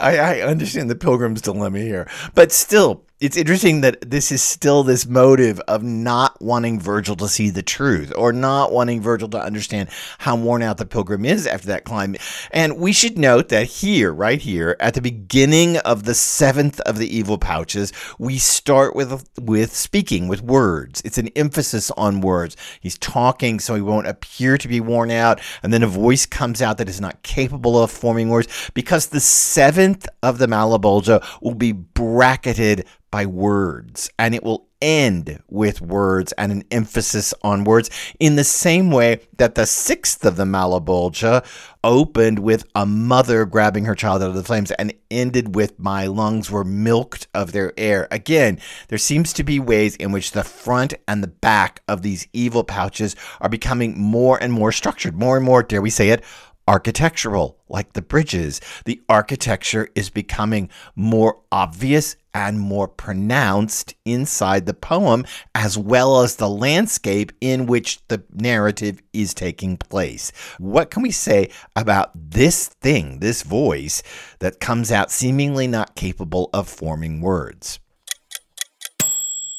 I, 0.00 0.16
I 0.16 0.40
understand 0.40 0.90
the 0.90 0.96
pilgrim's 0.96 1.42
dilemma 1.42 1.78
here. 1.78 2.08
But 2.34 2.52
still, 2.52 3.04
it's 3.20 3.36
interesting 3.36 3.82
that 3.82 4.10
this 4.10 4.32
is 4.32 4.42
still 4.42 4.82
this 4.82 5.06
motive 5.06 5.60
of 5.68 5.82
not 5.82 6.40
wanting 6.40 6.80
Virgil 6.80 7.14
to 7.16 7.28
see 7.28 7.50
the 7.50 7.62
truth 7.62 8.14
or 8.16 8.32
not 8.32 8.72
wanting 8.72 9.02
Virgil 9.02 9.28
to 9.28 9.38
understand 9.38 9.90
how 10.18 10.36
worn 10.36 10.62
out 10.62 10.78
the 10.78 10.86
pilgrim 10.86 11.26
is 11.26 11.46
after 11.46 11.66
that 11.68 11.84
climb. 11.84 12.16
And 12.50 12.78
we 12.78 12.94
should 12.94 13.18
note 13.18 13.50
that 13.50 13.66
here, 13.66 14.10
right 14.10 14.40
here, 14.40 14.74
at 14.80 14.94
the 14.94 15.02
beginning 15.02 15.76
of 15.78 16.04
the 16.04 16.14
seventh 16.14 16.80
of 16.80 16.96
the 16.96 17.14
evil 17.14 17.36
pouches, 17.36 17.92
we 18.18 18.38
start 18.38 18.96
with 18.96 19.28
with 19.38 19.76
speaking 19.76 20.26
with 20.26 20.40
words. 20.40 21.02
It's 21.04 21.18
an 21.18 21.28
emphasis 21.36 21.90
on 21.98 22.22
words. 22.22 22.56
He's 22.80 22.96
talking 22.96 23.60
so 23.60 23.74
he 23.74 23.82
won't 23.82 24.06
appear 24.06 24.56
to 24.56 24.66
be 24.66 24.80
worn 24.80 25.10
out, 25.10 25.42
and 25.62 25.72
then 25.72 25.82
a 25.82 25.86
voice 25.86 26.26
comes 26.26 26.62
out 26.62 26.78
that 26.78 26.88
is 26.88 27.00
not 27.00 27.22
capable 27.22 27.82
of 27.82 27.90
forming 27.90 28.28
words 28.28 28.70
because 28.74 29.08
the 29.08 29.20
seventh 29.20 30.08
of 30.22 30.38
the 30.38 30.46
Malebolge 30.46 31.22
will 31.42 31.54
be 31.54 31.72
bracketed 31.72 32.86
by 33.10 33.26
words 33.26 34.10
and 34.18 34.34
it 34.34 34.42
will 34.42 34.69
end 34.80 35.42
with 35.48 35.80
words 35.80 36.32
and 36.32 36.52
an 36.52 36.64
emphasis 36.70 37.34
on 37.42 37.64
words 37.64 37.90
in 38.18 38.36
the 38.36 38.44
same 38.44 38.90
way 38.90 39.20
that 39.36 39.54
the 39.54 39.66
sixth 39.66 40.24
of 40.24 40.36
the 40.36 40.44
Malebolge 40.44 41.44
opened 41.82 42.38
with 42.38 42.64
a 42.74 42.84
mother 42.84 43.46
grabbing 43.46 43.84
her 43.86 43.94
child 43.94 44.22
out 44.22 44.28
of 44.28 44.34
the 44.34 44.42
flames 44.42 44.70
and 44.72 44.92
ended 45.10 45.54
with 45.54 45.78
my 45.78 46.06
lungs 46.06 46.50
were 46.50 46.64
milked 46.64 47.26
of 47.34 47.52
their 47.52 47.72
air. 47.78 48.06
Again, 48.10 48.58
there 48.88 48.98
seems 48.98 49.32
to 49.32 49.42
be 49.42 49.58
ways 49.58 49.96
in 49.96 50.12
which 50.12 50.32
the 50.32 50.44
front 50.44 50.94
and 51.08 51.22
the 51.22 51.28
back 51.28 51.82
of 51.88 52.02
these 52.02 52.28
evil 52.32 52.64
pouches 52.64 53.16
are 53.40 53.48
becoming 53.48 53.98
more 53.98 54.40
and 54.42 54.52
more 54.52 54.72
structured, 54.72 55.16
more 55.16 55.36
and 55.36 55.44
more, 55.44 55.62
dare 55.62 55.82
we 55.82 55.90
say 55.90 56.10
it, 56.10 56.22
architectural, 56.70 57.58
like 57.68 57.94
the 57.94 58.00
bridges. 58.00 58.60
The 58.84 59.02
architecture 59.08 59.88
is 59.96 60.08
becoming 60.08 60.70
more 60.94 61.40
obvious 61.50 62.14
and 62.32 62.60
more 62.60 62.86
pronounced 62.86 63.96
inside 64.04 64.66
the 64.66 64.74
poem, 64.74 65.26
as 65.52 65.76
well 65.76 66.20
as 66.20 66.36
the 66.36 66.48
landscape 66.48 67.32
in 67.40 67.66
which 67.66 68.06
the 68.06 68.22
narrative 68.32 69.02
is 69.12 69.34
taking 69.34 69.78
place. 69.78 70.30
What 70.58 70.92
can 70.92 71.02
we 71.02 71.10
say 71.10 71.50
about 71.74 72.12
this 72.14 72.68
thing, 72.68 73.18
this 73.18 73.42
voice, 73.42 74.04
that 74.38 74.60
comes 74.60 74.92
out 74.92 75.10
seemingly 75.10 75.66
not 75.66 75.96
capable 75.96 76.50
of 76.54 76.68
forming 76.68 77.20
words? 77.20 77.80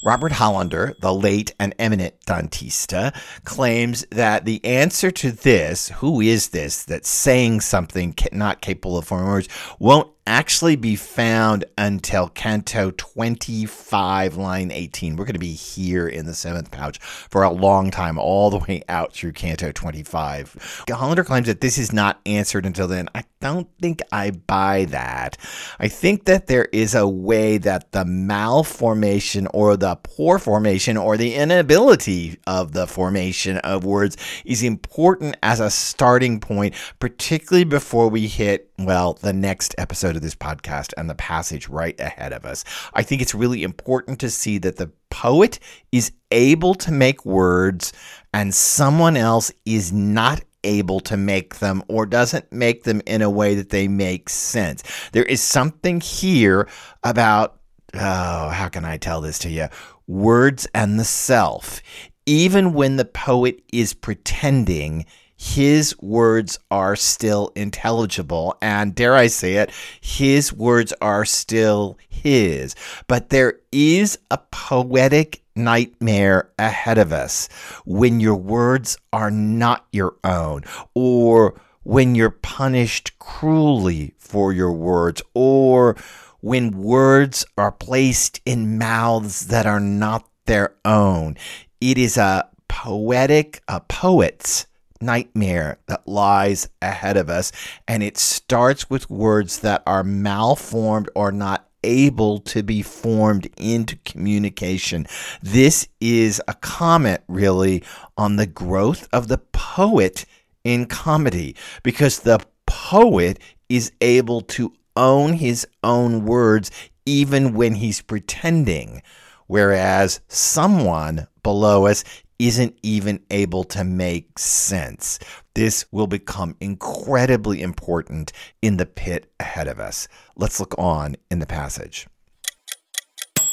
Robert 0.02 0.32
Hollander, 0.32 0.96
the 1.00 1.14
late 1.14 1.54
and 1.60 1.76
eminent 1.78 2.16
Dantista, 2.26 3.14
claims 3.44 4.06
that 4.10 4.46
the 4.46 4.64
answer 4.66 5.12
to 5.12 5.32
this, 5.32 5.90
who 5.90 6.22
is 6.22 6.50
this 6.50 6.84
that's 6.84 7.10
saying 7.10 7.62
something 7.62 8.16
not 8.32 8.62
capable 8.62 8.98
of 8.98 9.06
forming 9.06 9.28
words, 9.28 9.48
won't 9.80 10.10
actually 10.28 10.76
be 10.76 10.96
found 10.96 11.66
until 11.78 12.30
Canto 12.30 12.92
25, 12.92 14.38
line 14.38 14.72
18. 14.72 15.16
We're 15.16 15.26
going 15.26 15.34
to 15.34 15.40
be 15.40 15.54
here 15.54 16.08
in 16.08 16.26
the 16.26 16.34
seventh 16.34 16.72
pouch 16.72 17.00
for 17.00 17.44
a 17.44 17.52
long 17.52 17.92
time, 17.92 18.18
all 18.18 18.50
the 18.50 18.60
way 18.60 18.84
out 18.88 19.14
through 19.14 19.34
Canto 19.34 19.72
25. 19.72 20.84
Hollander 20.90 21.24
claims 21.24 21.48
that 21.48 21.62
this 21.62 21.78
is 21.78 21.92
not 21.92 22.20
answered 22.26 22.66
until 22.66 22.88
then. 22.88 23.10
I 23.16 23.24
don't 23.40 23.68
think 23.82 24.02
I 24.12 24.32
buy 24.32 24.86
that. 24.86 25.38
I 25.80 25.88
think 25.88 26.26
that 26.26 26.48
there 26.48 26.70
is 26.72 26.94
a 26.94 27.08
way 27.08 27.58
that 27.58 27.92
the 27.92 28.06
malformation 28.06 29.48
or 29.48 29.76
the 29.76 29.96
poor 30.04 30.38
formation 30.38 30.98
or 30.98 31.18
the 31.18 31.34
inability 31.36 32.38
of 32.46 32.74
the 32.74 32.88
formation 32.88 33.58
of 33.60 33.84
words 33.84 34.16
is 34.46 34.64
important 34.64 35.38
as 35.42 35.60
a 35.60 35.72
starting 35.72 36.40
point, 36.40 36.76
particularly 37.00 37.64
before 37.64 38.10
we 38.10 38.28
hit 38.28 38.71
well, 38.86 39.14
the 39.14 39.34
next 39.34 39.76
episode 39.78 40.16
of 40.16 40.22
this 40.22 40.36
podcast 40.36 40.94
and 40.98 41.10
the 41.10 41.16
passage 41.16 41.68
right 41.70 42.00
ahead 42.00 42.34
of 42.34 42.46
us. 42.46 42.64
I 42.94 43.04
think 43.04 43.22
it's 43.22 43.36
really 43.36 43.64
important 43.64 44.20
to 44.20 44.30
see 44.30 44.58
that 44.60 44.78
the 44.78 44.92
poet 45.10 45.60
is 45.92 46.12
able 46.32 46.76
to 46.76 46.92
make 46.92 47.26
words 47.26 47.94
and 48.34 48.54
someone 48.54 49.18
else 49.18 49.52
is 49.66 49.92
not 49.92 50.42
able 50.64 51.00
to 51.02 51.18
make 51.18 51.60
them 51.60 51.84
or 51.88 52.06
doesn't 52.06 52.52
make 52.52 52.84
them 52.84 53.02
in 53.06 53.22
a 53.22 53.30
way 53.30 53.56
that 53.56 53.70
they 53.70 53.88
make 53.88 54.30
sense. 54.30 54.84
There 55.12 55.24
is 55.24 55.42
something 55.42 56.00
here 56.00 56.68
about, 57.04 57.60
oh, 57.94 58.50
how 58.50 58.70
can 58.70 58.86
I 58.86 58.98
tell 58.98 59.22
this 59.22 59.40
to 59.40 59.50
you? 59.50 59.68
Words 60.08 60.68
and 60.74 61.00
the 61.00 61.06
self. 61.06 61.82
Even 62.26 62.74
when 62.74 62.98
the 62.98 63.06
poet 63.06 63.62
is 63.74 63.94
pretending, 63.94 65.06
his 65.42 66.00
words 66.00 66.60
are 66.70 66.96
still 66.96 67.52
intelligible. 67.56 68.56
And 68.62 68.94
dare 68.94 69.16
I 69.16 69.26
say 69.26 69.56
it, 69.56 69.72
his 70.00 70.54
words 70.54 70.94
are 71.02 71.26
still 71.26 71.98
his. 72.08 72.76
But 73.08 73.32
there 73.32 73.56
is 73.72 74.20
a 74.30 74.38
poetic 74.38 75.42
nightmare 75.56 76.52
ahead 76.60 77.00
of 77.00 77.12
us 77.12 77.50
when 77.86 78.20
your 78.20 78.36
words 78.36 79.00
are 79.12 79.32
not 79.32 79.88
your 79.92 80.16
own, 80.24 80.62
or 80.94 81.60
when 81.82 82.14
you're 82.14 82.30
punished 82.30 83.18
cruelly 83.18 84.14
for 84.20 84.54
your 84.54 84.72
words, 84.72 85.24
or 85.34 85.98
when 86.42 86.78
words 86.78 87.46
are 87.58 87.72
placed 87.72 88.40
in 88.46 88.78
mouths 88.78 89.48
that 89.48 89.66
are 89.66 89.80
not 89.80 90.30
their 90.46 90.76
own. 90.86 91.36
It 91.82 91.98
is 91.98 92.16
a 92.16 92.48
poetic, 92.68 93.64
a 93.68 93.80
poet's 93.80 94.68
nightmare 95.02 95.80
that 95.88 96.08
lies 96.08 96.70
ahead 96.82 97.18
of 97.18 97.30
us. 97.30 97.52
And 97.88 98.04
it 98.04 98.18
starts 98.18 98.90
with 98.90 99.10
words 99.10 99.60
that 99.60 99.84
are 99.86 100.04
malformed 100.04 101.10
or 101.16 101.32
not 101.32 101.68
able 101.84 102.40
to 102.40 102.64
be 102.64 102.82
formed 102.82 103.50
into 103.58 103.96
communication. 104.06 105.08
This 105.42 105.88
is 106.00 106.42
a 106.48 106.54
comment, 106.54 107.22
really, 107.28 107.84
on 108.18 108.36
the 108.36 108.46
growth 108.46 109.08
of 109.12 109.28
the 109.28 109.40
poet 109.40 110.26
in 110.64 110.86
comedy 110.86 111.56
because 111.84 112.20
the 112.20 112.40
poet 112.66 113.40
is 113.70 113.92
able 114.02 114.42
to 114.42 114.74
own 114.96 115.34
his 115.34 115.68
own 115.84 116.26
words 116.26 116.70
even 117.06 117.54
when 117.54 117.76
he's 117.76 118.02
pretending, 118.02 119.02
whereas 119.48 120.22
someone 120.28 121.28
below 121.42 121.88
us 121.88 122.04
isn't 122.42 122.76
even 122.82 123.24
able 123.30 123.64
to 123.64 123.84
make 123.84 124.40
sense. 124.40 125.20
This 125.54 125.86
will 125.92 126.08
become 126.08 126.58
incredibly 126.60 127.62
important 127.62 128.34
in 128.64 128.78
the 128.78 128.88
pit 128.88 129.32
ahead 129.40 129.68
of 129.68 129.80
us. 129.80 130.08
Let's 130.36 130.60
look 130.60 130.74
on 130.78 131.18
in 131.30 131.38
the 131.38 131.46
passage. 131.46 132.08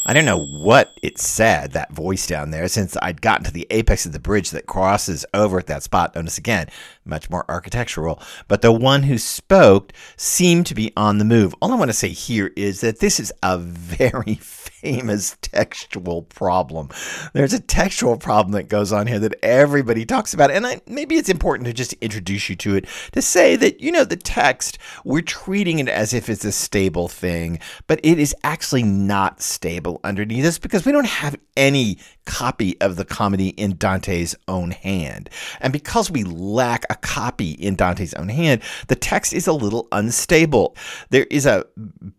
I 0.06 0.14
don't 0.14 0.24
know 0.24 0.42
what 0.42 0.90
it 1.02 1.18
said, 1.18 1.72
that 1.72 1.92
voice 1.92 2.26
down 2.26 2.50
there, 2.50 2.66
since 2.68 2.96
I'd 3.02 3.20
gotten 3.20 3.44
to 3.44 3.52
the 3.52 3.66
apex 3.68 4.06
of 4.06 4.12
the 4.12 4.18
bridge 4.18 4.52
that 4.52 4.64
crosses 4.64 5.26
over 5.34 5.58
at 5.58 5.66
that 5.66 5.82
spot. 5.82 6.14
Notice 6.14 6.38
again, 6.38 6.68
much 7.04 7.28
more 7.28 7.44
architectural. 7.46 8.22
But 8.46 8.62
the 8.62 8.72
one 8.72 9.02
who 9.02 9.18
spoke 9.18 9.92
seemed 10.16 10.64
to 10.64 10.74
be 10.74 10.94
on 10.96 11.18
the 11.18 11.26
move. 11.26 11.54
All 11.60 11.72
I 11.72 11.76
want 11.76 11.90
to 11.90 11.92
say 11.92 12.08
here 12.08 12.52
is 12.56 12.80
that 12.80 13.00
this 13.00 13.20
is 13.20 13.34
a 13.42 13.58
very 13.58 14.36
famous 14.80 15.36
textual 15.42 16.22
problem. 16.22 16.88
There's 17.32 17.52
a 17.52 17.58
textual 17.58 18.16
problem 18.16 18.52
that 18.52 18.68
goes 18.68 18.92
on 18.92 19.08
here 19.08 19.18
that 19.18 19.34
everybody 19.42 20.06
talks 20.06 20.32
about. 20.32 20.52
And 20.52 20.64
I, 20.64 20.80
maybe 20.86 21.16
it's 21.16 21.28
important 21.28 21.66
to 21.66 21.72
just 21.72 21.94
introduce 21.94 22.48
you 22.48 22.54
to 22.56 22.76
it 22.76 22.86
to 23.12 23.20
say 23.20 23.56
that, 23.56 23.80
you 23.80 23.90
know, 23.90 24.04
the 24.04 24.16
text, 24.16 24.78
we're 25.04 25.20
treating 25.20 25.80
it 25.80 25.88
as 25.88 26.14
if 26.14 26.28
it's 26.28 26.44
a 26.44 26.52
stable 26.52 27.08
thing, 27.08 27.58
but 27.88 27.98
it 28.04 28.20
is 28.20 28.36
actually 28.44 28.84
not 28.84 29.42
stable 29.42 30.00
underneath 30.04 30.44
us 30.44 30.58
because 30.58 30.86
we 30.86 30.92
don't 30.92 31.06
have 31.06 31.36
any 31.56 31.98
copy 32.24 32.80
of 32.80 32.94
the 32.94 33.04
comedy 33.04 33.48
in 33.48 33.76
Dante's 33.78 34.36
own 34.46 34.70
hand. 34.70 35.28
And 35.60 35.72
because 35.72 36.08
we 36.10 36.22
lack 36.22 36.84
a 36.88 36.94
copy 36.94 37.52
in 37.52 37.74
Dante's 37.74 38.14
own 38.14 38.28
hand, 38.28 38.62
the 38.86 38.94
text 38.94 39.32
is 39.32 39.48
a 39.48 39.52
little 39.52 39.88
unstable. 39.90 40.76
There 41.10 41.26
is 41.30 41.46
a 41.46 41.64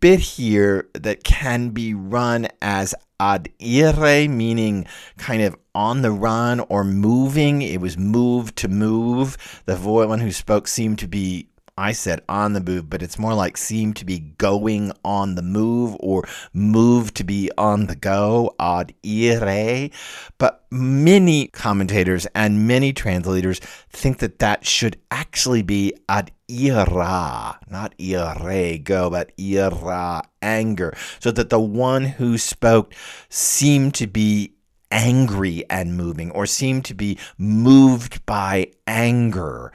bit 0.01 0.19
here 0.19 0.89
that 0.93 1.23
can 1.23 1.69
be 1.69 1.93
run 1.93 2.48
as 2.61 2.95
ad 3.19 3.49
ire, 3.61 4.29
meaning 4.29 4.85
kind 5.17 5.41
of 5.41 5.55
on 5.75 6.01
the 6.01 6.11
run 6.11 6.59
or 6.61 6.83
moving. 6.83 7.61
It 7.61 7.81
was 7.81 7.97
moved 7.97 8.55
to 8.57 8.67
move. 8.67 9.61
The 9.65 9.77
one 9.77 10.19
who 10.19 10.31
spoke 10.31 10.67
seemed 10.67 10.99
to 10.99 11.07
be 11.07 11.47
I 11.79 11.93
said 11.93 12.21
on 12.27 12.51
the 12.51 12.59
move, 12.59 12.89
but 12.89 13.01
it's 13.01 13.17
more 13.17 13.33
like 13.33 13.55
seem 13.55 13.93
to 13.93 14.05
be 14.05 14.19
going 14.19 14.91
on 15.05 15.35
the 15.35 15.41
move 15.41 15.95
or 16.01 16.27
move 16.51 17.13
to 17.13 17.23
be 17.23 17.49
on 17.57 17.85
the 17.85 17.95
go, 17.95 18.53
ad 18.59 18.93
ire. 19.05 19.89
But 20.37 20.65
many 20.69 21.47
commentators 21.47 22.27
and 22.35 22.67
many 22.67 22.91
translators 22.91 23.61
think 23.89 24.17
that 24.19 24.39
that 24.39 24.65
should 24.65 24.97
actually 25.09 25.61
be 25.61 25.93
ad 26.09 26.31
ira, 26.51 27.57
not 27.69 27.95
ire, 27.97 28.77
go, 28.79 29.09
but 29.09 29.31
ira, 29.39 30.23
anger. 30.41 30.93
So 31.21 31.31
that 31.31 31.49
the 31.49 31.61
one 31.61 32.03
who 32.03 32.37
spoke 32.37 32.93
seemed 33.29 33.93
to 33.95 34.07
be 34.07 34.51
angry 34.91 35.63
and 35.69 35.95
moving 35.95 36.31
or 36.31 36.45
seemed 36.45 36.83
to 36.85 36.93
be 36.93 37.17
moved 37.37 38.25
by 38.25 38.71
anger. 38.85 39.71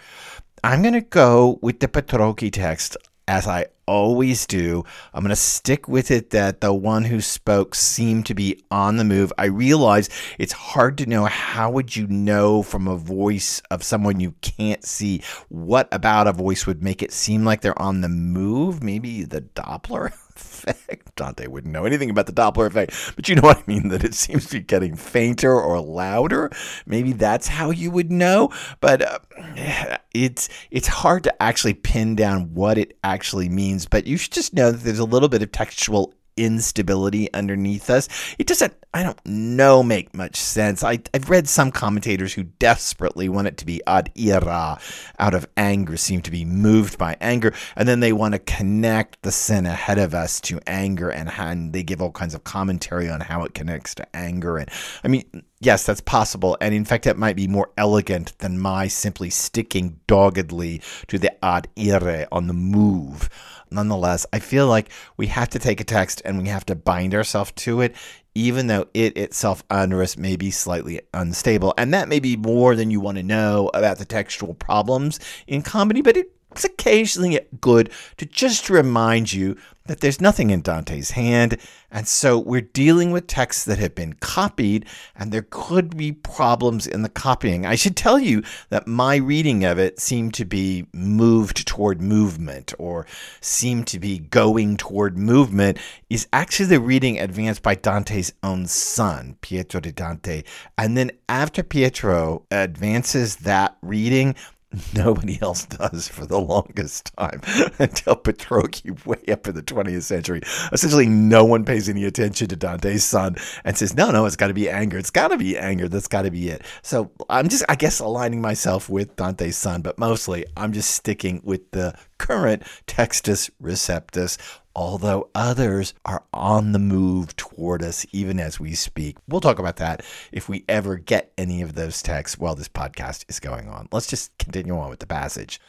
I'm 0.65 0.81
going 0.81 0.95
to 0.95 1.03
go 1.03 1.59
with 1.61 1.81
the 1.81 1.89
Petrocchi 1.89 2.51
text 2.51 2.97
as 3.29 3.47
I 3.47 3.67
always 3.87 4.47
do. 4.47 4.85
I'm 5.13 5.23
going 5.23 5.31
to 5.31 5.37
stick 5.37 5.89
with 5.89 6.11
it 6.11 6.31
that 6.31 6.61
the 6.61 6.73
one 6.73 7.05
who 7.05 7.21
spoke 7.21 7.75
seemed 7.75 8.27
to 8.27 8.35
be 8.35 8.63
on 8.71 8.97
the 8.97 9.05
move. 9.05 9.33
I 9.39 9.47
realize 9.47 10.09
it's 10.39 10.53
hard 10.53 10.99
to 10.99 11.07
know 11.07 11.25
how 11.27 11.71
would 11.71 11.97
you 11.97 12.07
know 12.07 12.63
from 12.63 12.89
a 12.89 12.97
voice 12.97 13.63
of 13.71 13.83
someone 13.83 14.21
you 14.21 14.35
can't 14.41 14.85
see 14.85 15.23
what 15.49 15.89
about 15.93 16.27
a 16.27 16.33
voice 16.33 16.67
would 16.67 16.83
make 16.83 17.03
it 17.03 17.13
seem 17.13 17.45
like 17.45 17.61
they're 17.61 17.81
on 17.81 18.01
the 18.01 18.09
move? 18.09 18.83
Maybe 18.83 19.25
the 19.25 19.43
Doppler 19.43 20.13
effect. 20.37 21.15
Dante 21.17 21.47
wouldn't 21.47 21.73
know 21.73 21.85
anything 21.85 22.11
about 22.11 22.27
the 22.27 22.33
Doppler 22.33 22.67
effect, 22.67 22.93
but 23.15 23.29
you 23.29 23.37
know 23.37 23.43
what 23.43 23.59
I 23.59 23.63
mean 23.67 23.89
that 23.89 24.05
it 24.05 24.15
seems 24.15 24.47
to 24.47 24.55
be 24.55 24.61
getting 24.61 24.97
fainter 24.97 25.53
or 25.53 25.81
louder. 25.81 26.51
Maybe 26.87 27.13
that's 27.13 27.47
how 27.47 27.71
you 27.71 27.91
would 27.91 28.11
know, 28.11 28.51
but 28.81 29.03
uh, 29.03 29.19
it's 30.15 30.49
it's 30.71 30.89
hard 30.89 31.25
to 31.25 31.43
actually 31.43 31.75
pin 31.75 32.17
down 32.17 32.55
what 32.55 32.79
it 32.79 32.97
actually 33.05 33.49
means, 33.49 33.74
but 33.87 34.07
you 34.07 34.17
should 34.17 34.33
just 34.33 34.55
know 34.55 34.71
that 34.71 34.79
there's 34.79 34.99
a 34.99 35.05
little 35.05 35.29
bit 35.29 35.43
of 35.43 35.53
textual 35.53 36.15
instability 36.37 37.33
underneath 37.33 37.91
us. 37.91 38.09
It 38.39 38.47
doesn't, 38.47 38.75
I 38.93 39.03
don't 39.03 39.25
know, 39.25 39.83
make 39.83 40.15
much 40.15 40.37
sense. 40.37 40.83
I, 40.83 41.01
have 41.13 41.31
read 41.31 41.49
some 41.49 41.71
commentators 41.71 42.35
who 42.35 42.45
desperately 42.45 43.29
want 43.29 43.49
it 43.49 43.57
to 43.59 43.67
be 43.67 43.83
ad 43.87 44.11
ira, 44.19 44.79
out 45.19 45.35
of 45.35 45.47
anger, 45.57 45.97
seem 45.97 46.23
to 46.23 46.31
be 46.31 46.45
moved 46.45 46.99
by 46.99 47.17
anger, 47.21 47.53
and 47.77 47.89
then 47.89 48.01
they 48.01 48.13
want 48.13 48.33
to 48.33 48.39
connect 48.41 49.23
the 49.23 49.33
sin 49.33 49.67
ahead 49.67 49.99
of 49.99 50.15
us 50.15 50.41
to 50.43 50.61
anger, 50.67 51.11
and, 51.11 51.31
and 51.31 51.73
they 51.73 51.83
give 51.83 52.03
all 52.03 52.13
kinds 52.13 52.35
of 52.35 52.45
commentary 52.45 53.09
on 53.09 53.21
how 53.21 53.45
it 53.45 53.55
connects 53.55 53.95
to 53.97 54.17
anger. 54.17 54.59
And 54.59 54.71
I 55.03 55.09
mean, 55.09 55.45
yes, 55.61 55.87
that's 55.87 56.01
possible. 56.01 56.57
And 56.61 56.75
in 56.75 56.85
fact, 56.85 57.07
it 57.07 57.17
might 57.17 57.37
be 57.37 57.49
more 57.49 57.71
elegant 57.77 58.37
than 58.39 58.59
my 58.59 58.89
simply 58.89 59.31
sticking 59.31 60.01
doggedly 60.07 60.83
to 61.09 61.19
the 61.19 61.45
ad 61.45 61.69
ire 61.79 62.27
on 62.33 62.47
the 62.47 62.55
move 62.55 63.29
nonetheless, 63.75 64.27
I 64.33 64.39
feel 64.39 64.67
like 64.67 64.91
we 65.17 65.27
have 65.29 65.51
to 65.51 65.59
take 65.59 65.81
a 65.81 65.85
text 65.85 66.23
and 66.25 66.41
we 66.41 66.49
have 66.49 66.67
to 66.67 66.75
bind 66.75 67.15
ourselves 67.15 67.53
to 67.57 67.81
it, 67.81 67.95
even 68.35 68.67
though 68.67 68.87
it 68.95 69.17
itself 69.17 69.63
under 69.71 70.03
us 70.03 70.17
may 70.17 70.37
be 70.37 70.51
slightly 70.51 71.01
unstable. 71.13 71.75
And 71.77 71.93
that 71.93 72.09
may 72.09 72.21
be 72.21 72.37
more 72.37 72.75
than 72.75 72.91
you 72.91 73.01
want 73.01 73.19
to 73.19 73.23
know 73.23 73.71
about 73.75 73.99
the 73.99 74.05
textual 74.05 74.55
problems 74.55 75.21
in 75.47 75.63
comedy, 75.63 76.03
but 76.03 76.17
it's 76.17 76.65
occasionally 76.65 77.41
good 77.61 77.91
to 78.17 78.27
just 78.27 78.71
remind 78.71 79.33
you 79.33 79.57
that 79.87 80.01
there's 80.01 80.21
nothing 80.21 80.49
in 80.49 80.63
Dante's 80.63 81.11
hand, 81.11 81.59
and 81.91 82.09
so 82.09 82.39
we're 82.39 82.63
dealing 82.63 83.11
with 83.11 83.27
texts 83.27 83.67
that 83.67 83.79
have 83.79 83.95
been 83.95 84.15
copied, 84.15 84.87
and 85.15 85.31
there 85.31 85.47
could 85.51 85.95
be 85.95 86.11
problems 86.11 86.87
in 86.87 87.03
the 87.03 87.09
copying. 87.11 87.67
I 87.67 87.75
should 87.75 87.95
tell 87.95 88.19
you 88.19 88.43
that 88.71 88.87
my 88.87 89.17
reading 89.17 89.63
of 89.63 89.79
it 89.79 90.01
seemed 90.01 90.33
to 90.35 90.47
be 90.47 90.87
moved 90.95 91.67
toward 91.67 92.01
movement, 92.01 92.73
or 92.79 93.07
seemed 93.43 93.87
to 93.89 94.01
be 94.01 94.19
going 94.19 94.79
toward 94.79 95.19
movement, 95.19 95.79
is 96.09 96.27
actually 96.33 96.67
the 96.67 96.81
reading 96.81 97.21
advanced 97.21 97.63
by 97.63 97.75
Dante's 97.75 98.33
own 98.43 98.67
son, 98.67 99.37
Pietro 99.43 99.81
di 99.81 99.93
Dante. 99.93 100.45
And 100.79 100.97
then 100.97 101.11
after 101.29 101.63
Pietro 101.63 102.47
advances 102.51 103.37
that 103.37 103.77
reading, 103.83 104.35
nobody 104.95 105.39
else 105.41 105.67
does 105.67 106.09
for 106.09 106.27
the 106.27 106.41
longest 106.41 107.13
time 107.17 107.41
until 107.79 108.17
Petrocchi 108.17 108.91
way 109.05 109.21
up 109.29 109.47
in 109.47 109.55
the 109.55 109.63
20th 109.63 110.03
century. 110.03 110.41
Essentially, 110.73 111.07
no 111.07 111.45
one 111.45 111.65
pays 111.65 111.89
any 111.89 112.05
attention 112.05 112.49
to 112.49 112.57
Dante's 112.57 113.05
son 113.05 113.37
and 113.65 113.77
says, 113.77 113.95
no, 113.95 114.11
no, 114.11 114.27
it's 114.27 114.37
got 114.37 114.49
to 114.49 114.55
be 114.55 114.69
anger. 114.69 114.99
It's 114.99 115.11
got 115.11 115.29
to 115.29 115.37
be 115.37 115.57
anger. 115.59 115.89
That's 115.89 116.09
got 116.09 116.23
to 116.23 116.31
be 116.31 116.49
it. 116.49 116.63
So 116.83 117.11
I'm 117.29 117.49
just, 117.49 117.65
I 117.69 117.77
guess, 117.77 118.01
aligning 118.01 118.41
myself 118.41 118.89
with 118.89 119.17
Dante's 119.17 119.57
son, 119.57 119.83
but 119.83 119.99
mostly 119.99 120.45
I'm 120.57 120.73
just 120.73 120.91
sticking 120.91 121.41
with 121.45 121.71
the 121.73 121.95
current 122.25 122.63
Textus 122.87 123.51
Receptus 123.63 124.39
although 124.77 125.29
others 125.35 125.95
are 126.05 126.25
on 126.33 126.73
the 126.73 126.79
move 126.79 127.37
toward 127.37 127.83
us 127.83 128.05
even 128.13 128.41
as 128.41 128.59
we 128.59 128.75
speak. 128.75 129.17
We'll 129.29 129.41
talk 129.41 129.59
about 129.59 129.77
that 129.77 130.03
if 130.33 130.49
we 130.49 130.65
ever 130.69 130.97
get 130.97 131.33
any 131.39 131.63
of 131.63 131.75
those 131.75 132.03
texts 132.03 132.39
while 132.39 132.55
this 132.55 132.69
podcast 132.69 133.25
is 133.29 133.39
going 133.39 133.69
on. 133.69 133.89
Let's 133.93 134.09
just 134.09 134.37
continue 134.39 134.77
on 134.77 134.91
with 134.91 134.99
the 134.99 135.07
passage. 135.07 135.61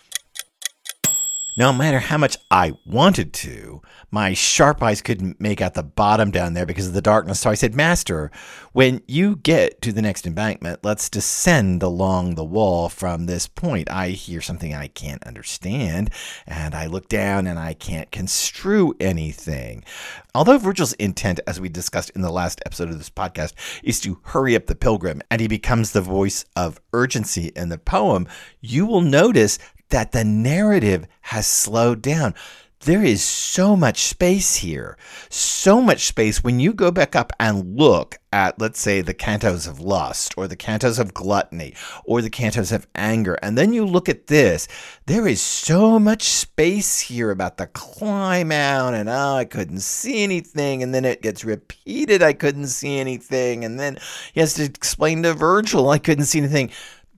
No 1.57 1.71
matter 1.71 1.99
how 1.99 2.17
much 2.17 2.35
I 2.51 2.73
wanted 2.85 3.31
to, 3.33 3.81
my 4.11 4.33
sharp 4.33 4.83
eyes 4.83 5.01
couldn't 5.01 5.39
make 5.39 5.61
out 5.61 5.73
the 5.73 5.83
bottom 5.83 6.29
down 6.29 6.53
there 6.53 6.65
because 6.65 6.87
of 6.87 6.93
the 6.93 7.01
darkness. 7.01 7.39
So 7.39 7.49
I 7.49 7.53
said, 7.53 7.73
Master, 7.73 8.29
when 8.73 9.01
you 9.07 9.37
get 9.37 9.81
to 9.83 9.93
the 9.93 10.01
next 10.01 10.27
embankment, 10.27 10.81
let's 10.83 11.09
descend 11.09 11.81
along 11.81 12.35
the 12.35 12.43
wall 12.43 12.89
from 12.89 13.25
this 13.25 13.47
point. 13.47 13.89
I 13.89 14.09
hear 14.09 14.41
something 14.41 14.73
I 14.73 14.87
can't 14.87 15.23
understand, 15.23 16.09
and 16.45 16.75
I 16.75 16.87
look 16.87 17.07
down 17.07 17.47
and 17.47 17.57
I 17.57 17.73
can't 17.73 18.11
construe 18.11 18.93
anything. 18.99 19.85
Although 20.33 20.57
Virgil's 20.57 20.91
intent, 20.93 21.39
as 21.47 21.61
we 21.61 21.69
discussed 21.69 22.09
in 22.09 22.21
the 22.21 22.31
last 22.31 22.61
episode 22.65 22.89
of 22.89 22.97
this 22.97 23.09
podcast, 23.09 23.53
is 23.81 24.01
to 24.01 24.19
hurry 24.23 24.57
up 24.57 24.65
the 24.65 24.75
pilgrim 24.75 25.21
and 25.31 25.39
he 25.39 25.47
becomes 25.47 25.93
the 25.93 26.01
voice 26.01 26.43
of 26.57 26.81
urgency 26.91 27.53
in 27.55 27.69
the 27.69 27.77
poem, 27.77 28.27
you 28.59 28.85
will 28.85 28.99
notice 28.99 29.57
that 29.89 30.11
the 30.11 30.23
narrative 30.23 31.07
has 31.21 31.47
slowed 31.47 32.01
down. 32.01 32.33
There 32.81 33.03
is 33.03 33.23
so 33.23 33.75
much 33.75 34.01
space 34.01 34.57
here, 34.57 34.95
so 35.29 35.81
much 35.81 36.05
space. 36.05 36.43
When 36.43 36.59
you 36.59 36.71
go 36.71 36.91
back 36.91 37.15
up 37.15 37.33
and 37.39 37.79
look 37.79 38.19
at, 38.31 38.61
let's 38.61 38.79
say, 38.79 39.01
the 39.01 39.15
cantos 39.15 39.67
of 39.67 39.79
lust 39.79 40.35
or 40.37 40.47
the 40.47 40.57
cantos 40.57 40.99
of 40.99 41.11
gluttony 41.11 41.73
or 42.03 42.21
the 42.21 42.29
cantos 42.29 42.71
of 42.71 42.85
anger, 42.93 43.39
and 43.41 43.57
then 43.57 43.73
you 43.73 43.85
look 43.85 44.07
at 44.07 44.27
this, 44.27 44.67
there 45.07 45.27
is 45.27 45.41
so 45.41 45.97
much 45.97 46.23
space 46.23 46.99
here 46.99 47.31
about 47.31 47.57
the 47.57 47.65
climb 47.65 48.51
out, 48.51 48.93
and 48.93 49.09
oh, 49.09 49.35
I 49.35 49.45
couldn't 49.45 49.79
see 49.79 50.21
anything, 50.21 50.83
and 50.83 50.93
then 50.93 51.05
it 51.05 51.23
gets 51.23 51.43
repeated, 51.43 52.21
I 52.21 52.33
couldn't 52.33 52.67
see 52.67 52.99
anything, 52.99 53.65
and 53.65 53.79
then 53.79 53.97
he 54.33 54.41
has 54.41 54.53
to 54.55 54.63
explain 54.63 55.23
to 55.23 55.33
Virgil, 55.33 55.89
I 55.89 55.97
couldn't 55.97 56.25
see 56.25 56.37
anything 56.39 56.69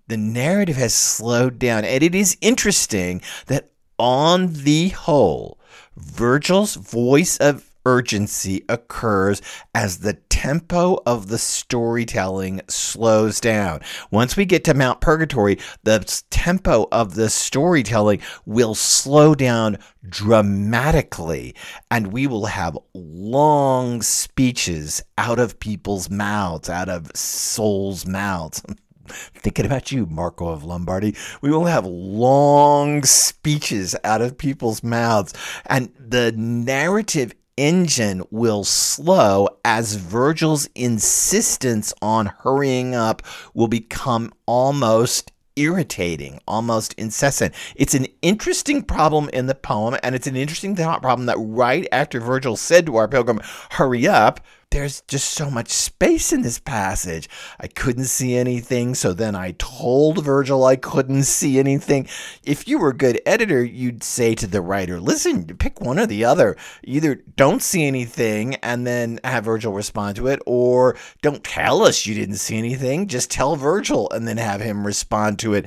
the 0.07 0.17
narrative 0.17 0.77
has 0.77 0.93
slowed 0.93 1.59
down. 1.59 1.85
And 1.85 2.03
it 2.03 2.15
is 2.15 2.37
interesting 2.41 3.21
that 3.47 3.69
on 3.97 4.53
the 4.53 4.89
whole, 4.89 5.59
Virgil's 5.95 6.75
voice 6.75 7.37
of 7.37 7.71
urgency 7.87 8.65
occurs 8.67 9.41
as 9.73 9.99
the 9.99 10.13
tempo 10.13 11.01
of 11.05 11.29
the 11.29 11.37
storytelling 11.37 12.61
slows 12.67 13.39
down. 13.39 13.79
Once 14.11 14.35
we 14.35 14.45
get 14.45 14.65
to 14.65 14.73
Mount 14.73 14.99
Purgatory, 14.99 15.57
the 15.83 15.99
tempo 16.29 16.87
of 16.91 17.15
the 17.15 17.29
storytelling 17.29 18.19
will 18.45 18.75
slow 18.75 19.33
down 19.33 19.77
dramatically, 20.07 21.55
and 21.89 22.11
we 22.11 22.27
will 22.27 22.47
have 22.47 22.77
long 22.93 24.01
speeches 24.01 25.01
out 25.17 25.39
of 25.39 25.59
people's 25.59 26.09
mouths, 26.09 26.69
out 26.69 26.89
of 26.89 27.09
souls' 27.15 28.05
mouths. 28.05 28.61
thinking 29.33 29.65
about 29.65 29.91
you, 29.91 30.05
Marco 30.05 30.47
of 30.49 30.63
Lombardy. 30.63 31.15
We 31.41 31.51
will 31.51 31.65
have 31.65 31.85
long 31.85 33.03
speeches 33.03 33.95
out 34.03 34.21
of 34.21 34.37
people's 34.37 34.83
mouths, 34.83 35.33
and 35.65 35.91
the 35.99 36.31
narrative 36.33 37.33
engine 37.57 38.23
will 38.29 38.63
slow 38.63 39.49
as 39.65 39.95
Virgil's 39.95 40.69
insistence 40.75 41.93
on 42.01 42.27
hurrying 42.39 42.93
up 42.93 43.23
will 43.53 43.67
become 43.67 44.31
almost 44.45 45.31
irritating, 45.57 46.39
almost 46.47 46.93
incessant. 46.93 47.53
It's 47.75 47.95
an 47.95 48.05
interesting 48.21 48.83
problem 48.83 49.29
in 49.33 49.47
the 49.47 49.55
poem, 49.55 49.97
and 50.03 50.15
it's 50.15 50.27
an 50.27 50.35
interesting 50.35 50.75
thought 50.75 51.01
problem 51.01 51.25
that 51.25 51.37
right 51.39 51.87
after 51.91 52.19
Virgil 52.19 52.55
said 52.55 52.85
to 52.85 52.95
our 52.95 53.07
pilgrim, 53.07 53.41
Hurry 53.71 54.07
up, 54.07 54.39
there's 54.71 55.01
just 55.07 55.29
so 55.29 55.49
much 55.49 55.69
space 55.69 56.33
in 56.33 56.41
this 56.41 56.59
passage. 56.59 57.29
I 57.59 57.67
couldn't 57.67 58.05
see 58.05 58.35
anything, 58.35 58.95
so 58.95 59.13
then 59.13 59.35
I 59.35 59.55
told 59.57 60.23
Virgil 60.23 60.65
I 60.65 60.75
couldn't 60.75 61.23
see 61.23 61.57
anything. 61.57 62.07
If 62.43 62.67
you 62.67 62.77
were 62.77 62.89
a 62.89 62.97
good 62.97 63.21
editor, 63.25 63.63
you'd 63.63 64.03
say 64.03 64.35
to 64.35 64.47
the 64.47 64.61
writer, 64.61 64.99
listen, 64.99 65.45
pick 65.57 65.79
one 65.79 65.97
or 65.97 66.05
the 66.05 66.25
other. 66.25 66.57
Either 66.83 67.15
don't 67.15 67.61
see 67.61 67.85
anything 67.85 68.55
and 68.55 68.85
then 68.85 69.19
have 69.23 69.45
Virgil 69.45 69.73
respond 69.73 70.17
to 70.17 70.27
it, 70.27 70.41
or 70.45 70.97
don't 71.21 71.43
tell 71.43 71.83
us 71.83 72.05
you 72.05 72.13
didn't 72.13 72.35
see 72.35 72.57
anything. 72.57 73.07
Just 73.07 73.31
tell 73.31 73.55
Virgil 73.55 74.09
and 74.11 74.27
then 74.27 74.37
have 74.37 74.61
him 74.61 74.85
respond 74.85 75.39
to 75.39 75.53
it. 75.53 75.65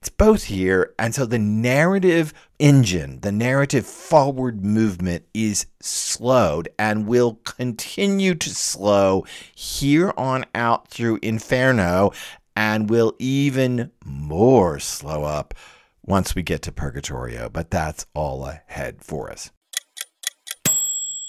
It's 0.00 0.10
both 0.10 0.44
here. 0.44 0.94
And 0.98 1.14
so 1.14 1.26
the 1.26 1.38
narrative 1.38 2.32
engine, 2.58 3.20
the 3.20 3.32
narrative 3.32 3.84
forward 3.84 4.64
movement 4.64 5.24
is 5.34 5.66
slowed 5.80 6.68
and 6.78 7.06
will 7.06 7.40
continue 7.44 8.34
to 8.36 8.50
slow 8.50 9.24
here 9.54 10.12
on 10.16 10.44
out 10.54 10.88
through 10.88 11.18
Inferno 11.22 12.12
and 12.54 12.88
will 12.88 13.14
even 13.18 13.90
more 14.04 14.78
slow 14.78 15.24
up 15.24 15.54
once 16.04 16.34
we 16.34 16.42
get 16.42 16.62
to 16.62 16.72
Purgatorio. 16.72 17.48
But 17.48 17.70
that's 17.70 18.06
all 18.14 18.46
ahead 18.46 19.02
for 19.02 19.30
us 19.30 19.50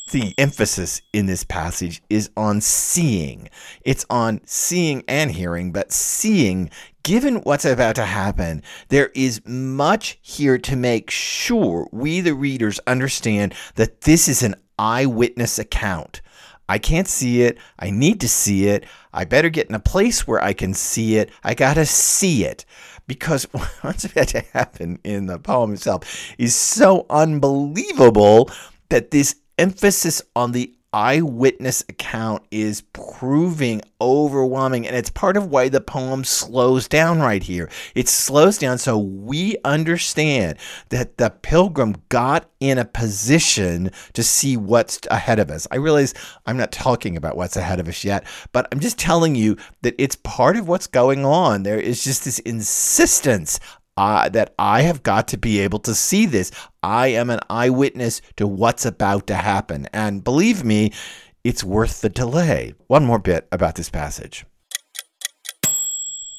the 0.10 0.34
emphasis 0.38 1.02
in 1.14 1.26
this 1.26 1.44
passage 1.44 2.02
is 2.10 2.30
on 2.36 2.62
seeing. 2.62 3.50
It's 3.82 4.06
on 4.10 4.42
seeing 4.46 5.04
and 5.08 5.32
hearing, 5.32 5.72
but 5.72 5.92
seeing 5.92 6.70
given 7.04 7.38
what's 7.38 7.66
about 7.66 7.96
to 7.96 8.06
happen, 8.06 8.62
there 8.90 9.12
is 9.16 9.42
much 9.46 10.20
here 10.22 10.58
to 10.60 10.76
make 10.76 11.10
sure 11.10 11.88
we, 11.92 12.22
the 12.22 12.34
readers, 12.34 12.80
understand 12.86 13.54
that 13.76 14.02
this 14.02 14.28
is 14.28 14.44
an 14.44 14.56
eyewitness 14.78 15.58
account. 15.58 16.22
I 16.68 16.78
can't 16.78 17.08
see 17.08 17.42
it. 17.42 17.58
I 17.80 17.90
need 17.90 18.22
to 18.22 18.30
see 18.30 18.68
it. 18.68 18.86
I 19.12 19.26
better 19.26 19.50
get 19.50 19.70
in 19.70 19.76
a 19.76 19.80
place 19.80 20.28
where 20.28 20.44
I 20.44 20.54
can 20.54 20.76
see 20.76 21.18
it. 21.18 21.32
I 21.44 21.56
got 21.56 21.74
to 21.74 21.86
see 21.86 22.46
it 22.46 22.64
because 23.08 23.44
what's 23.82 24.06
about 24.06 24.28
to 24.30 24.42
happen 24.54 25.00
in 25.04 25.26
the 25.26 25.40
poem 25.40 25.74
itself 25.74 26.34
is 26.38 26.56
so 26.56 27.08
unbelievable 27.10 28.52
that 28.90 29.10
this 29.12 29.36
emphasis 29.60 30.22
on 30.36 30.54
the 30.54 30.74
eyewitness 30.92 31.84
account 31.88 32.44
is 32.50 32.82
proving 32.94 33.82
overwhelming 34.02 34.88
and 34.88 34.96
it's 34.96 35.10
part 35.10 35.38
of 35.38 35.48
why 35.48 35.70
the 35.70 35.82
poem 35.82 36.24
slows 36.24 36.88
down 36.88 37.20
right 37.20 37.44
here. 37.44 37.70
It 37.94 38.08
slows 38.08 38.58
down 38.58 38.80
so 38.80 38.98
we 38.98 39.58
understand 39.64 40.58
that 40.90 41.18
the 41.18 41.30
pilgrim 41.30 41.96
got 42.10 42.50
in 42.60 42.78
a 42.80 42.86
position 42.86 43.92
to 44.14 44.24
see 44.24 44.58
what's 44.58 45.00
ahead 45.12 45.38
of 45.38 45.52
us. 45.52 45.68
I 45.70 45.76
realize 45.76 46.14
i'm 46.46 46.58
not 46.58 46.72
talking 46.72 47.16
about 47.16 47.38
what's 47.38 47.58
ahead 47.58 47.80
of 47.80 47.88
us 47.88 48.04
yet 48.04 48.26
but 48.52 48.68
i'm 48.72 48.80
just 48.80 48.98
telling 48.98 49.36
you 49.36 49.58
that 49.82 49.96
it's 50.00 50.16
part 50.16 50.58
of 50.58 50.68
what's 50.68 50.88
going 50.88 51.24
on. 51.24 51.64
There 51.64 51.80
is 51.80 52.04
just 52.04 52.26
this 52.26 52.40
insistence 52.40 53.60
uh, 54.00 54.30
that 54.30 54.56
I 54.58 54.84
have 54.84 55.04
got 55.04 55.28
to 55.28 55.38
be 55.38 55.60
able 55.60 55.80
to 55.80 55.94
see 55.94 56.26
this. 56.26 56.52
I 56.82 57.08
am 57.08 57.30
an 57.30 57.42
eyewitness 57.50 58.22
to 58.38 58.48
what's 58.48 58.86
about 58.86 59.28
to 59.28 59.36
happen. 59.36 59.90
And 59.92 60.24
believe 60.24 60.64
me, 60.64 60.94
it's 61.44 61.66
worth 61.66 62.00
the 62.00 62.08
delay. 62.08 62.76
One 62.88 63.04
more 63.04 63.20
bit 63.20 63.46
about 63.52 63.76
this 63.76 63.90
passage 63.90 64.46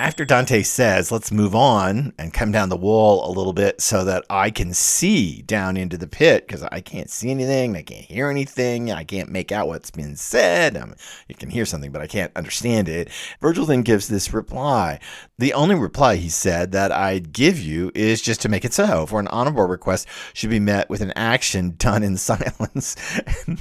after 0.00 0.24
Dante 0.24 0.62
says, 0.62 1.12
let's 1.12 1.30
move 1.30 1.54
on 1.54 2.14
and 2.18 2.32
come 2.32 2.50
down 2.50 2.70
the 2.70 2.76
wall 2.76 3.30
a 3.30 3.36
little 3.36 3.52
bit 3.52 3.82
so 3.82 4.02
that 4.02 4.24
I 4.30 4.48
can 4.50 4.72
see 4.72 5.42
down 5.42 5.76
into 5.76 5.98
the 5.98 6.06
pit 6.06 6.46
because 6.46 6.62
I 6.62 6.80
can't 6.80 7.10
see 7.10 7.30
anything, 7.30 7.76
I 7.76 7.82
can't 7.82 8.06
hear 8.06 8.30
anything, 8.30 8.90
I 8.90 9.04
can't 9.04 9.28
make 9.28 9.52
out 9.52 9.68
what's 9.68 9.90
been 9.90 10.16
said. 10.16 10.74
Um, 10.78 10.94
you 11.28 11.34
can 11.34 11.50
hear 11.50 11.66
something, 11.66 11.92
but 11.92 12.00
I 12.00 12.06
can't 12.06 12.32
understand 12.34 12.88
it. 12.88 13.10
Virgil 13.42 13.66
then 13.66 13.82
gives 13.82 14.08
this 14.08 14.32
reply. 14.32 15.00
The 15.38 15.52
only 15.52 15.74
reply 15.74 16.16
he 16.16 16.30
said 16.30 16.72
that 16.72 16.92
I'd 16.92 17.32
give 17.34 17.58
you 17.58 17.92
is 17.94 18.22
just 18.22 18.40
to 18.40 18.48
make 18.48 18.64
it 18.64 18.72
so. 18.72 19.04
For 19.04 19.20
an 19.20 19.28
honorable 19.28 19.66
request 19.66 20.08
should 20.32 20.48
be 20.48 20.60
met 20.60 20.88
with 20.88 21.02
an 21.02 21.12
action 21.14 21.74
done 21.76 22.02
in 22.02 22.16
silence. 22.16 22.96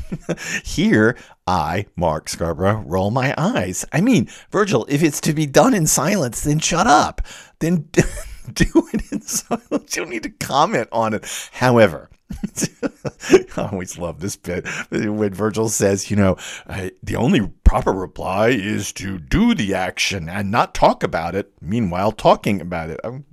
Here, 0.64 1.18
I, 1.50 1.88
Mark 1.96 2.30
Scarborough, 2.30 2.84
roll 2.86 3.10
my 3.10 3.34
eyes. 3.36 3.84
I 3.92 4.02
mean, 4.02 4.30
Virgil, 4.52 4.86
if 4.88 5.02
it's 5.02 5.20
to 5.22 5.34
be 5.34 5.48
done 5.48 5.74
in 5.74 5.88
silence, 5.88 6.42
then 6.42 6.60
shut 6.60 6.86
up. 6.86 7.24
Then 7.58 7.90
do 8.54 8.88
it 8.94 9.12
in 9.12 9.22
silence. 9.22 9.96
You 9.96 10.04
don't 10.04 10.10
need 10.10 10.24
to 10.24 10.30
comment 10.30 10.90
on 10.92 11.16
it. 11.16 11.50
However, 11.54 12.12
I 13.58 13.68
always 13.72 13.98
love 13.98 14.20
this 14.20 14.36
bit 14.36 14.68
when 14.92 15.34
Virgil 15.34 15.70
says, 15.70 16.12
you 16.12 16.18
know, 16.18 16.38
uh, 16.68 16.90
the 17.02 17.16
only 17.16 17.48
proper 17.64 17.92
reply 17.92 18.50
is 18.50 18.94
to 18.94 19.18
do 19.18 19.56
the 19.56 19.74
action 19.74 20.30
and 20.30 20.52
not 20.52 20.76
talk 20.76 21.04
about 21.04 21.34
it, 21.34 21.52
meanwhile, 21.62 22.12
talking 22.12 22.62
about 22.62 22.92
it. 22.92 23.00
I, 23.04 23.24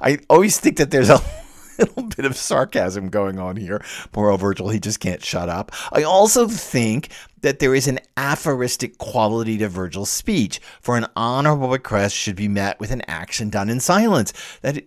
I 0.00 0.18
always 0.30 0.60
think 0.60 0.76
that 0.76 0.92
there's 0.92 1.10
a 1.10 1.20
little 1.78 2.04
bit 2.04 2.24
of 2.24 2.36
sarcasm 2.36 3.08
going 3.08 3.38
on 3.38 3.56
here. 3.56 3.82
Poor 4.12 4.30
old 4.30 4.40
Virgil, 4.40 4.68
he 4.68 4.78
just 4.78 5.00
can't 5.00 5.24
shut 5.24 5.48
up. 5.48 5.72
I 5.92 6.04
also 6.04 6.46
think 6.46 7.08
that 7.44 7.58
there 7.58 7.74
is 7.74 7.86
an 7.86 8.00
aphoristic 8.16 8.96
quality 8.96 9.58
to 9.58 9.68
Virgil's 9.68 10.08
speech, 10.08 10.60
for 10.80 10.96
an 10.96 11.06
honorable 11.14 11.68
request 11.68 12.16
should 12.16 12.36
be 12.36 12.48
met 12.48 12.80
with 12.80 12.90
an 12.90 13.02
action 13.06 13.50
done 13.50 13.68
in 13.68 13.80
silence. 13.80 14.32
That 14.62 14.82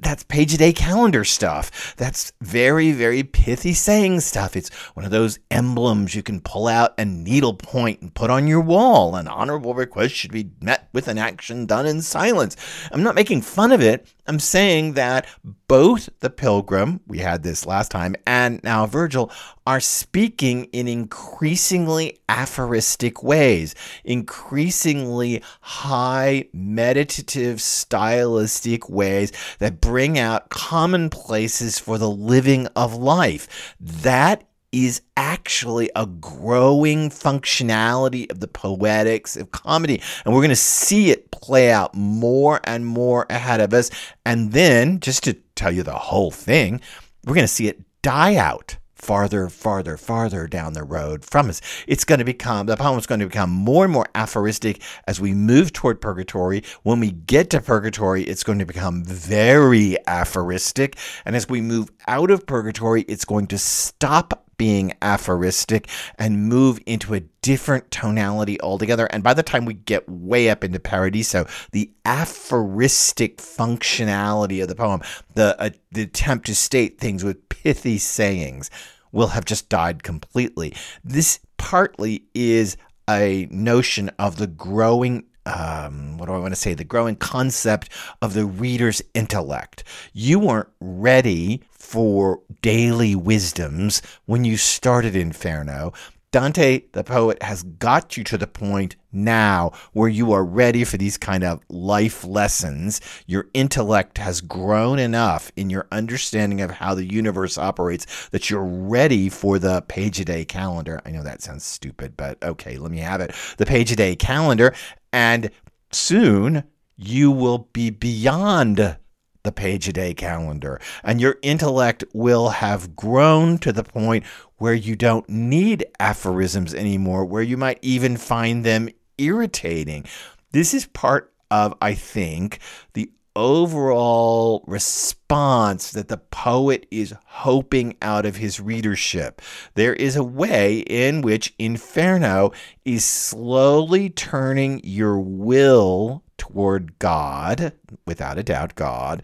that's 0.00 0.24
page 0.24 0.54
a 0.54 0.56
day 0.56 0.72
calendar 0.72 1.22
stuff. 1.22 1.94
That's 1.96 2.32
very, 2.40 2.92
very 2.92 3.22
pithy 3.22 3.74
saying 3.74 4.20
stuff. 4.20 4.56
It's 4.56 4.70
one 4.94 5.04
of 5.04 5.10
those 5.10 5.38
emblems 5.50 6.14
you 6.14 6.22
can 6.22 6.40
pull 6.40 6.66
out 6.66 6.94
and 6.96 7.24
needle 7.24 7.54
point 7.54 8.00
and 8.00 8.14
put 8.14 8.30
on 8.30 8.48
your 8.48 8.62
wall. 8.62 9.14
An 9.14 9.28
honorable 9.28 9.74
request 9.74 10.14
should 10.14 10.32
be 10.32 10.50
met 10.62 10.88
with 10.94 11.08
an 11.08 11.18
action 11.18 11.66
done 11.66 11.86
in 11.86 12.00
silence. 12.00 12.56
I'm 12.90 13.02
not 13.02 13.14
making 13.14 13.42
fun 13.42 13.70
of 13.70 13.82
it. 13.82 14.12
I'm 14.26 14.40
saying 14.40 14.94
that 14.94 15.26
both 15.68 16.08
the 16.20 16.30
pilgrim, 16.30 17.00
we 17.06 17.18
had 17.18 17.42
this 17.42 17.66
last 17.66 17.90
time, 17.90 18.14
and 18.26 18.62
now 18.64 18.86
Virgil 18.86 19.30
are 19.66 19.80
speaking 19.80 20.64
in 20.66 20.88
increasingly 20.88 21.97
aphoristic 22.28 23.22
ways, 23.22 23.74
increasingly 24.04 25.42
high 25.60 26.48
meditative 26.52 27.60
stylistic 27.60 28.88
ways 28.88 29.32
that 29.58 29.80
bring 29.80 30.18
out 30.18 30.50
commonplaces 30.50 31.78
for 31.78 31.98
the 31.98 32.10
living 32.10 32.66
of 32.76 32.94
life. 32.94 33.76
That 33.80 34.44
is 34.70 35.00
actually 35.16 35.90
a 35.96 36.06
growing 36.06 37.10
functionality 37.10 38.30
of 38.30 38.40
the 38.40 38.48
poetics 38.48 39.36
of 39.36 39.50
comedy. 39.50 40.00
And 40.24 40.34
we're 40.34 40.40
going 40.40 40.50
to 40.50 40.56
see 40.56 41.10
it 41.10 41.30
play 41.30 41.72
out 41.72 41.94
more 41.94 42.60
and 42.64 42.84
more 42.84 43.26
ahead 43.30 43.60
of 43.60 43.72
us. 43.72 43.90
And 44.26 44.52
then, 44.52 45.00
just 45.00 45.24
to 45.24 45.34
tell 45.54 45.72
you 45.72 45.82
the 45.82 45.92
whole 45.92 46.30
thing, 46.30 46.80
we're 47.24 47.34
going 47.34 47.44
to 47.44 47.48
see 47.48 47.68
it 47.68 47.80
die 48.02 48.36
out 48.36 48.76
farther, 48.98 49.48
farther, 49.48 49.96
farther 49.96 50.46
down 50.46 50.72
the 50.72 50.82
road 50.82 51.24
from 51.24 51.48
us. 51.48 51.60
It's 51.86 52.04
going 52.04 52.18
to 52.18 52.24
become, 52.24 52.66
the 52.66 52.76
poem 52.76 52.98
is 52.98 53.06
going 53.06 53.20
to 53.20 53.26
become 53.26 53.50
more 53.50 53.84
and 53.84 53.92
more 53.92 54.06
aphoristic 54.14 54.82
as 55.06 55.20
we 55.20 55.32
move 55.32 55.72
toward 55.72 56.00
purgatory. 56.00 56.62
When 56.82 57.00
we 57.00 57.12
get 57.12 57.50
to 57.50 57.60
purgatory, 57.60 58.24
it's 58.24 58.44
going 58.44 58.58
to 58.58 58.66
become 58.66 59.04
very 59.04 59.96
aphoristic. 60.06 60.96
And 61.24 61.36
as 61.36 61.48
we 61.48 61.60
move 61.60 61.90
out 62.06 62.30
of 62.30 62.46
purgatory, 62.46 63.02
it's 63.02 63.24
going 63.24 63.46
to 63.48 63.58
stop 63.58 64.44
being 64.58 64.92
aphoristic 65.00 65.88
and 66.18 66.48
move 66.48 66.80
into 66.84 67.14
a 67.14 67.20
different 67.42 67.90
tonality 67.90 68.60
altogether. 68.60 69.06
And 69.06 69.22
by 69.22 69.32
the 69.32 69.42
time 69.42 69.64
we 69.64 69.74
get 69.74 70.06
way 70.08 70.50
up 70.50 70.64
into 70.64 70.80
Paradiso, 70.80 71.46
the 71.70 71.90
aphoristic 72.04 73.38
functionality 73.38 74.60
of 74.60 74.68
the 74.68 74.74
poem, 74.74 75.00
the, 75.34 75.58
uh, 75.60 75.70
the 75.92 76.02
attempt 76.02 76.46
to 76.46 76.54
state 76.54 76.98
things 76.98 77.24
with 77.24 77.47
pithy 77.62 77.98
sayings 77.98 78.70
will 79.12 79.28
have 79.28 79.44
just 79.44 79.68
died 79.68 80.02
completely. 80.02 80.74
This 81.02 81.40
partly 81.56 82.24
is 82.34 82.76
a 83.08 83.48
notion 83.50 84.10
of 84.18 84.36
the 84.36 84.46
growing 84.46 85.24
um, 85.46 86.18
what 86.18 86.26
do 86.26 86.34
I 86.34 86.38
want 86.38 86.52
to 86.52 86.60
say? 86.60 86.74
The 86.74 86.84
growing 86.84 87.16
concept 87.16 87.88
of 88.20 88.34
the 88.34 88.44
reader's 88.44 89.00
intellect. 89.14 89.82
You 90.12 90.38
weren't 90.40 90.68
ready 90.78 91.62
for 91.70 92.42
daily 92.60 93.16
wisdoms 93.16 94.02
when 94.26 94.44
you 94.44 94.58
started 94.58 95.16
Inferno, 95.16 95.94
Dante, 96.30 96.82
the 96.92 97.04
poet, 97.04 97.42
has 97.42 97.62
got 97.62 98.18
you 98.18 98.24
to 98.24 98.36
the 98.36 98.46
point 98.46 98.96
now 99.10 99.72
where 99.94 100.10
you 100.10 100.30
are 100.32 100.44
ready 100.44 100.84
for 100.84 100.98
these 100.98 101.16
kind 101.16 101.42
of 101.42 101.62
life 101.70 102.22
lessons. 102.22 103.00
Your 103.26 103.46
intellect 103.54 104.18
has 104.18 104.42
grown 104.42 104.98
enough 104.98 105.50
in 105.56 105.70
your 105.70 105.86
understanding 105.90 106.60
of 106.60 106.70
how 106.70 106.94
the 106.94 107.06
universe 107.06 107.56
operates 107.56 108.28
that 108.28 108.50
you're 108.50 108.62
ready 108.64 109.30
for 109.30 109.58
the 109.58 109.80
page 109.82 110.20
a 110.20 110.24
day 110.26 110.44
calendar. 110.44 111.00
I 111.06 111.12
know 111.12 111.22
that 111.22 111.40
sounds 111.40 111.64
stupid, 111.64 112.14
but 112.14 112.42
okay, 112.42 112.76
let 112.76 112.90
me 112.90 112.98
have 112.98 113.22
it. 113.22 113.34
The 113.56 113.64
page 113.64 113.90
a 113.92 113.96
day 113.96 114.14
calendar. 114.14 114.74
And 115.14 115.50
soon 115.92 116.64
you 116.98 117.30
will 117.30 117.68
be 117.72 117.88
beyond 117.88 118.98
the 119.44 119.52
page 119.52 119.88
a 119.88 119.92
day 119.94 120.12
calendar, 120.12 120.78
and 121.02 121.22
your 121.22 121.36
intellect 121.42 122.04
will 122.12 122.50
have 122.50 122.94
grown 122.94 123.56
to 123.56 123.72
the 123.72 123.84
point 123.84 124.24
where 124.58 124.74
you 124.74 124.94
don't 124.94 125.28
need 125.28 125.86
aphorisms 125.98 126.74
anymore, 126.74 127.24
where 127.24 127.42
you 127.42 127.56
might 127.56 127.78
even 127.82 128.16
find 128.16 128.64
them 128.64 128.88
irritating. 129.16 130.04
This 130.52 130.74
is 130.74 130.86
part 130.86 131.32
of, 131.50 131.74
I 131.80 131.94
think, 131.94 132.58
the 132.92 133.10
overall 133.34 134.64
response 134.66 135.92
that 135.92 136.08
the 136.08 136.18
poet 136.18 136.86
is 136.90 137.14
hoping 137.24 137.96
out 138.02 138.26
of 138.26 138.36
his 138.36 138.58
readership. 138.58 139.40
There 139.74 139.94
is 139.94 140.16
a 140.16 140.24
way 140.24 140.80
in 140.80 141.22
which 141.22 141.54
Inferno 141.58 142.52
is 142.84 143.04
slowly 143.04 144.10
turning 144.10 144.80
your 144.82 145.18
will 145.20 146.24
toward 146.36 146.98
God, 146.98 147.72
without 148.06 148.38
a 148.38 148.42
doubt, 148.42 148.74
God. 148.74 149.22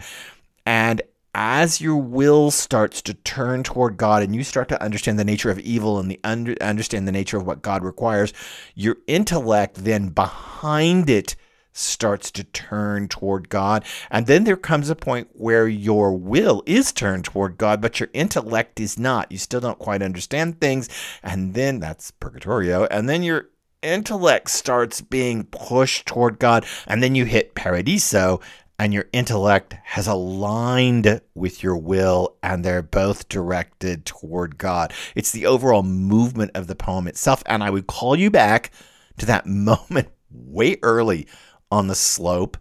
And 0.64 1.02
as 1.34 1.80
your 1.80 1.96
will 1.96 2.50
starts 2.50 3.02
to 3.02 3.14
turn 3.14 3.62
toward 3.62 3.96
God 3.96 4.22
and 4.22 4.34
you 4.34 4.44
start 4.44 4.68
to 4.68 4.82
understand 4.82 5.18
the 5.18 5.24
nature 5.24 5.50
of 5.50 5.58
evil 5.58 5.98
and 5.98 6.10
the 6.10 6.20
under, 6.22 6.54
understand 6.62 7.08
the 7.08 7.12
nature 7.12 7.36
of 7.36 7.46
what 7.46 7.62
God 7.62 7.82
requires, 7.82 8.32
your 8.74 8.96
intellect 9.06 9.84
then 9.84 10.08
behind 10.08 11.10
it 11.10 11.36
starts 11.72 12.30
to 12.30 12.44
turn 12.44 13.08
toward 13.08 13.48
God. 13.48 13.84
And 14.10 14.26
then 14.26 14.44
there 14.44 14.56
comes 14.56 14.88
a 14.88 14.94
point 14.94 15.28
where 15.32 15.66
your 15.66 16.16
will 16.16 16.62
is 16.66 16.92
turned 16.92 17.24
toward 17.24 17.58
God, 17.58 17.80
but 17.80 17.98
your 17.98 18.10
intellect 18.12 18.78
is 18.78 18.98
not. 18.98 19.32
You 19.32 19.38
still 19.38 19.60
don't 19.60 19.78
quite 19.78 20.02
understand 20.02 20.60
things. 20.60 20.88
And 21.22 21.54
then 21.54 21.80
that's 21.80 22.12
Purgatorio. 22.12 22.86
And 22.86 23.08
then 23.08 23.24
your 23.24 23.48
intellect 23.82 24.50
starts 24.50 25.00
being 25.00 25.44
pushed 25.44 26.06
toward 26.06 26.38
God, 26.38 26.64
and 26.86 27.02
then 27.02 27.14
you 27.14 27.24
hit 27.24 27.54
Paradiso, 27.54 28.40
and 28.78 28.92
your 28.92 29.06
intellect 29.12 29.76
has 29.84 30.06
aligned 30.06 31.20
with 31.34 31.62
your 31.62 31.76
will, 31.76 32.36
and 32.42 32.64
they're 32.64 32.82
both 32.82 33.28
directed 33.28 34.04
toward 34.04 34.58
God. 34.58 34.92
It's 35.14 35.30
the 35.30 35.46
overall 35.46 35.82
movement 35.82 36.50
of 36.54 36.66
the 36.66 36.74
poem 36.74 37.06
itself. 37.06 37.42
And 37.46 37.62
I 37.62 37.70
would 37.70 37.86
call 37.86 38.16
you 38.16 38.30
back 38.30 38.70
to 39.18 39.26
that 39.26 39.46
moment 39.46 40.08
way 40.30 40.76
early 40.82 41.26
on 41.70 41.86
the 41.86 41.94
slope 41.94 42.56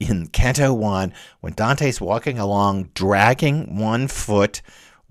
in 0.00 0.26
Canto 0.26 0.72
1 0.72 1.12
when 1.40 1.54
Dante's 1.54 2.00
walking 2.00 2.38
along, 2.38 2.90
dragging 2.94 3.78
one 3.78 4.08
foot 4.08 4.62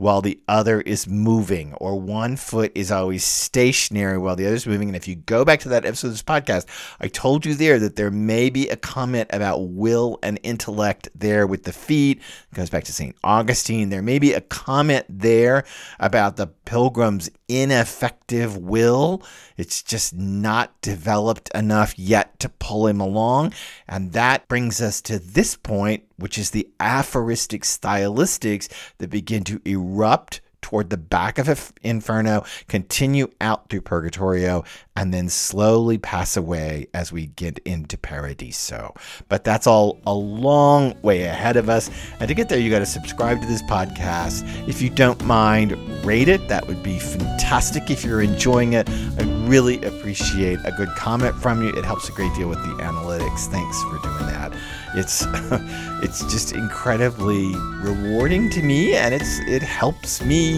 while 0.02 0.20
the 0.20 0.40
other 0.48 0.82
is 0.82 1.08
moving, 1.08 1.76
or 1.76 2.00
one 2.00 2.36
foot 2.36 2.72
is 2.74 2.92
always 2.92 3.24
stationary 3.24 4.18
while 4.18 4.36
the 4.36 4.48
other 4.48 4.56
is 4.56 4.66
moving. 4.66 4.90
And 4.90 4.96
if 4.96 5.08
you 5.08 5.16
go 5.16 5.46
back 5.46 5.60
to 5.60 5.70
that 5.70 5.86
episode 5.86 6.08
of 6.08 6.14
this 6.14 6.24
podcast, 6.24 6.66
I 7.00 7.08
told 7.08 7.46
you 7.46 7.54
there 7.54 7.78
that 7.78 7.98
there 7.98 8.10
may 8.10 8.50
be 8.50 8.68
a 8.68 8.76
comment 8.76 9.30
about 9.32 9.60
will 9.60 10.18
and 10.24 10.40
intellect 10.42 11.10
there 11.14 11.46
with 11.46 11.66
the 11.66 11.72
feet. 11.72 12.20
It 12.52 12.56
goes 12.56 12.72
back 12.72 12.86
to 12.86 12.94
St. 12.94 13.16
Augustine. 13.24 13.90
There 13.90 14.02
may 14.02 14.18
be 14.18 14.34
a 14.34 14.42
comment 14.42 15.06
there 15.08 15.66
about 16.00 16.36
the 16.36 16.48
pilgrim's 16.48 17.30
ineffective 17.48 18.58
will. 18.58 19.22
It's 19.56 19.84
just 19.84 20.16
not 20.16 20.82
developed 20.82 21.52
enough 21.54 22.00
yet 22.00 22.40
to 22.40 22.50
pull 22.50 22.88
him 22.88 23.00
along. 23.00 23.54
And 23.88 24.14
that 24.14 24.48
brings 24.48 24.82
us 24.82 25.00
to 25.02 25.20
this 25.20 25.56
point, 25.56 26.06
which 26.22 26.38
is 26.38 26.52
the 26.52 26.70
aphoristic 26.80 27.64
stylistics 27.64 28.70
that 29.00 29.10
begin 29.10 29.44
to 29.44 29.62
erupt 29.66 30.42
toward 30.62 30.90
the 30.90 30.98
back 30.98 31.38
of 31.38 31.74
Inferno, 31.82 32.46
continue 32.68 33.30
out 33.42 33.70
through 33.70 33.82
Purgatorio, 33.82 34.64
and 34.96 35.14
then 35.14 35.30
slowly 35.30 35.98
pass 35.98 36.38
away 36.38 36.88
as 36.94 37.12
we 37.12 37.28
get 37.28 37.60
into 37.60 37.98
Paradiso. 37.98 38.94
But 39.30 39.44
that's 39.44 39.68
all 39.68 40.00
a 40.06 40.14
long 40.14 40.96
way 41.02 41.24
ahead 41.24 41.58
of 41.58 41.70
us. 41.70 41.90
And 42.20 42.28
to 42.28 42.34
get 42.34 42.50
there, 42.50 42.60
you 42.60 42.70
got 42.70 42.80
to 42.80 42.86
subscribe 42.86 43.42
to 43.42 43.48
this 43.48 43.64
podcast. 43.64 44.44
If 44.68 44.82
you 44.82 44.90
don't 44.90 45.24
mind, 45.26 45.72
rate 46.06 46.28
it. 46.28 46.48
That 46.48 46.68
would 46.68 46.84
be 46.84 47.00
fantastic 47.00 47.90
if 47.90 48.04
you're 48.04 48.22
enjoying 48.22 48.74
it. 48.74 48.90
I 48.90 49.24
really 49.48 49.82
appreciate 49.84 50.60
a 50.66 50.72
good 50.72 50.90
comment 50.96 51.36
from 51.36 51.64
you. 51.64 51.70
It 51.70 51.86
helps 51.86 52.10
a 52.10 52.12
great 52.12 52.34
deal 52.36 52.50
with 52.50 52.60
the 52.60 52.84
analytics. 52.84 53.48
Thanks 53.48 53.82
for 53.84 53.98
doing 54.00 54.28
that. 54.28 54.54
It's 54.94 55.26
it's 56.04 56.20
just 56.32 56.54
incredibly 56.54 57.56
rewarding 57.82 58.50
to 58.52 58.62
me 58.62 58.96
and 58.96 59.14
it's 59.14 59.40
it 59.48 59.62
helps 59.62 60.22
me 60.22 60.51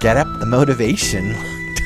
get 0.00 0.16
up 0.16 0.28
the 0.38 0.46
motivation 0.46 1.34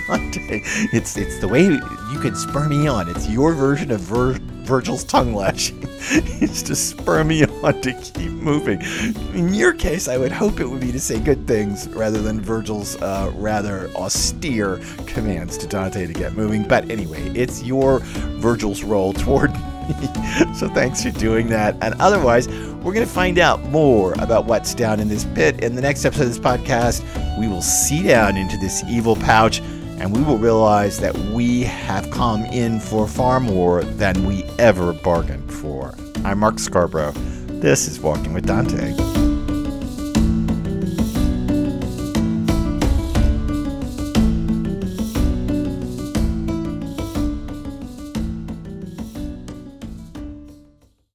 Dante. 0.06 0.62
It's 0.92 1.16
it's 1.16 1.38
the 1.38 1.48
way 1.48 1.64
you 1.64 2.20
can 2.20 2.34
spur 2.34 2.68
me 2.68 2.86
on. 2.86 3.08
It's 3.08 3.28
your 3.28 3.54
version 3.54 3.90
of 3.90 4.00
Vir- 4.00 4.38
Virgil's 4.62 5.04
tongue 5.04 5.34
lashing. 5.34 5.78
it's 5.82 6.62
to 6.62 6.76
spur 6.76 7.24
me 7.24 7.44
on 7.44 7.80
to 7.82 7.92
keep 7.92 8.30
moving. 8.30 8.80
In 9.34 9.52
your 9.54 9.72
case, 9.72 10.08
I 10.08 10.16
would 10.16 10.32
hope 10.32 10.60
it 10.60 10.66
would 10.66 10.80
be 10.80 10.92
to 10.92 11.00
say 11.00 11.18
good 11.20 11.46
things 11.46 11.88
rather 11.88 12.20
than 12.20 12.40
Virgil's 12.40 13.00
uh, 13.02 13.32
rather 13.34 13.88
austere 13.90 14.80
commands 15.06 15.58
to 15.58 15.66
Dante 15.66 16.06
to 16.06 16.12
get 16.12 16.34
moving. 16.34 16.62
But 16.62 16.90
anyway, 16.90 17.28
it's 17.34 17.62
your 17.62 18.00
Virgil's 18.38 18.82
role 18.82 19.12
toward 19.12 19.52
so 20.56 20.68
thanks 20.68 21.02
for 21.02 21.10
doing 21.12 21.48
that. 21.48 21.76
And 21.80 21.94
otherwise, 22.00 22.48
we're 22.48 22.92
going 22.92 23.06
to 23.06 23.12
find 23.12 23.38
out 23.38 23.62
more 23.64 24.14
about 24.14 24.46
what's 24.46 24.74
down 24.74 24.98
in 24.98 25.08
this 25.08 25.24
pit. 25.26 25.62
In 25.62 25.76
the 25.76 25.82
next 25.82 26.04
episode 26.04 26.24
of 26.24 26.28
this 26.28 26.38
podcast, 26.40 27.04
we 27.36 27.48
will 27.48 27.62
see 27.62 28.02
down 28.02 28.36
into 28.36 28.56
this 28.56 28.82
evil 28.88 29.16
pouch 29.16 29.60
and 29.98 30.14
we 30.14 30.22
will 30.22 30.38
realize 30.38 30.98
that 31.00 31.16
we 31.16 31.62
have 31.62 32.10
come 32.10 32.44
in 32.46 32.80
for 32.80 33.08
far 33.08 33.40
more 33.40 33.82
than 33.82 34.26
we 34.26 34.44
ever 34.58 34.92
bargained 34.92 35.52
for. 35.52 35.94
I'm 36.24 36.40
Mark 36.40 36.58
Scarborough. 36.58 37.12
This 37.60 37.88
is 37.88 38.00
Walking 38.00 38.32
with 38.34 38.46
Dante. 38.46 39.15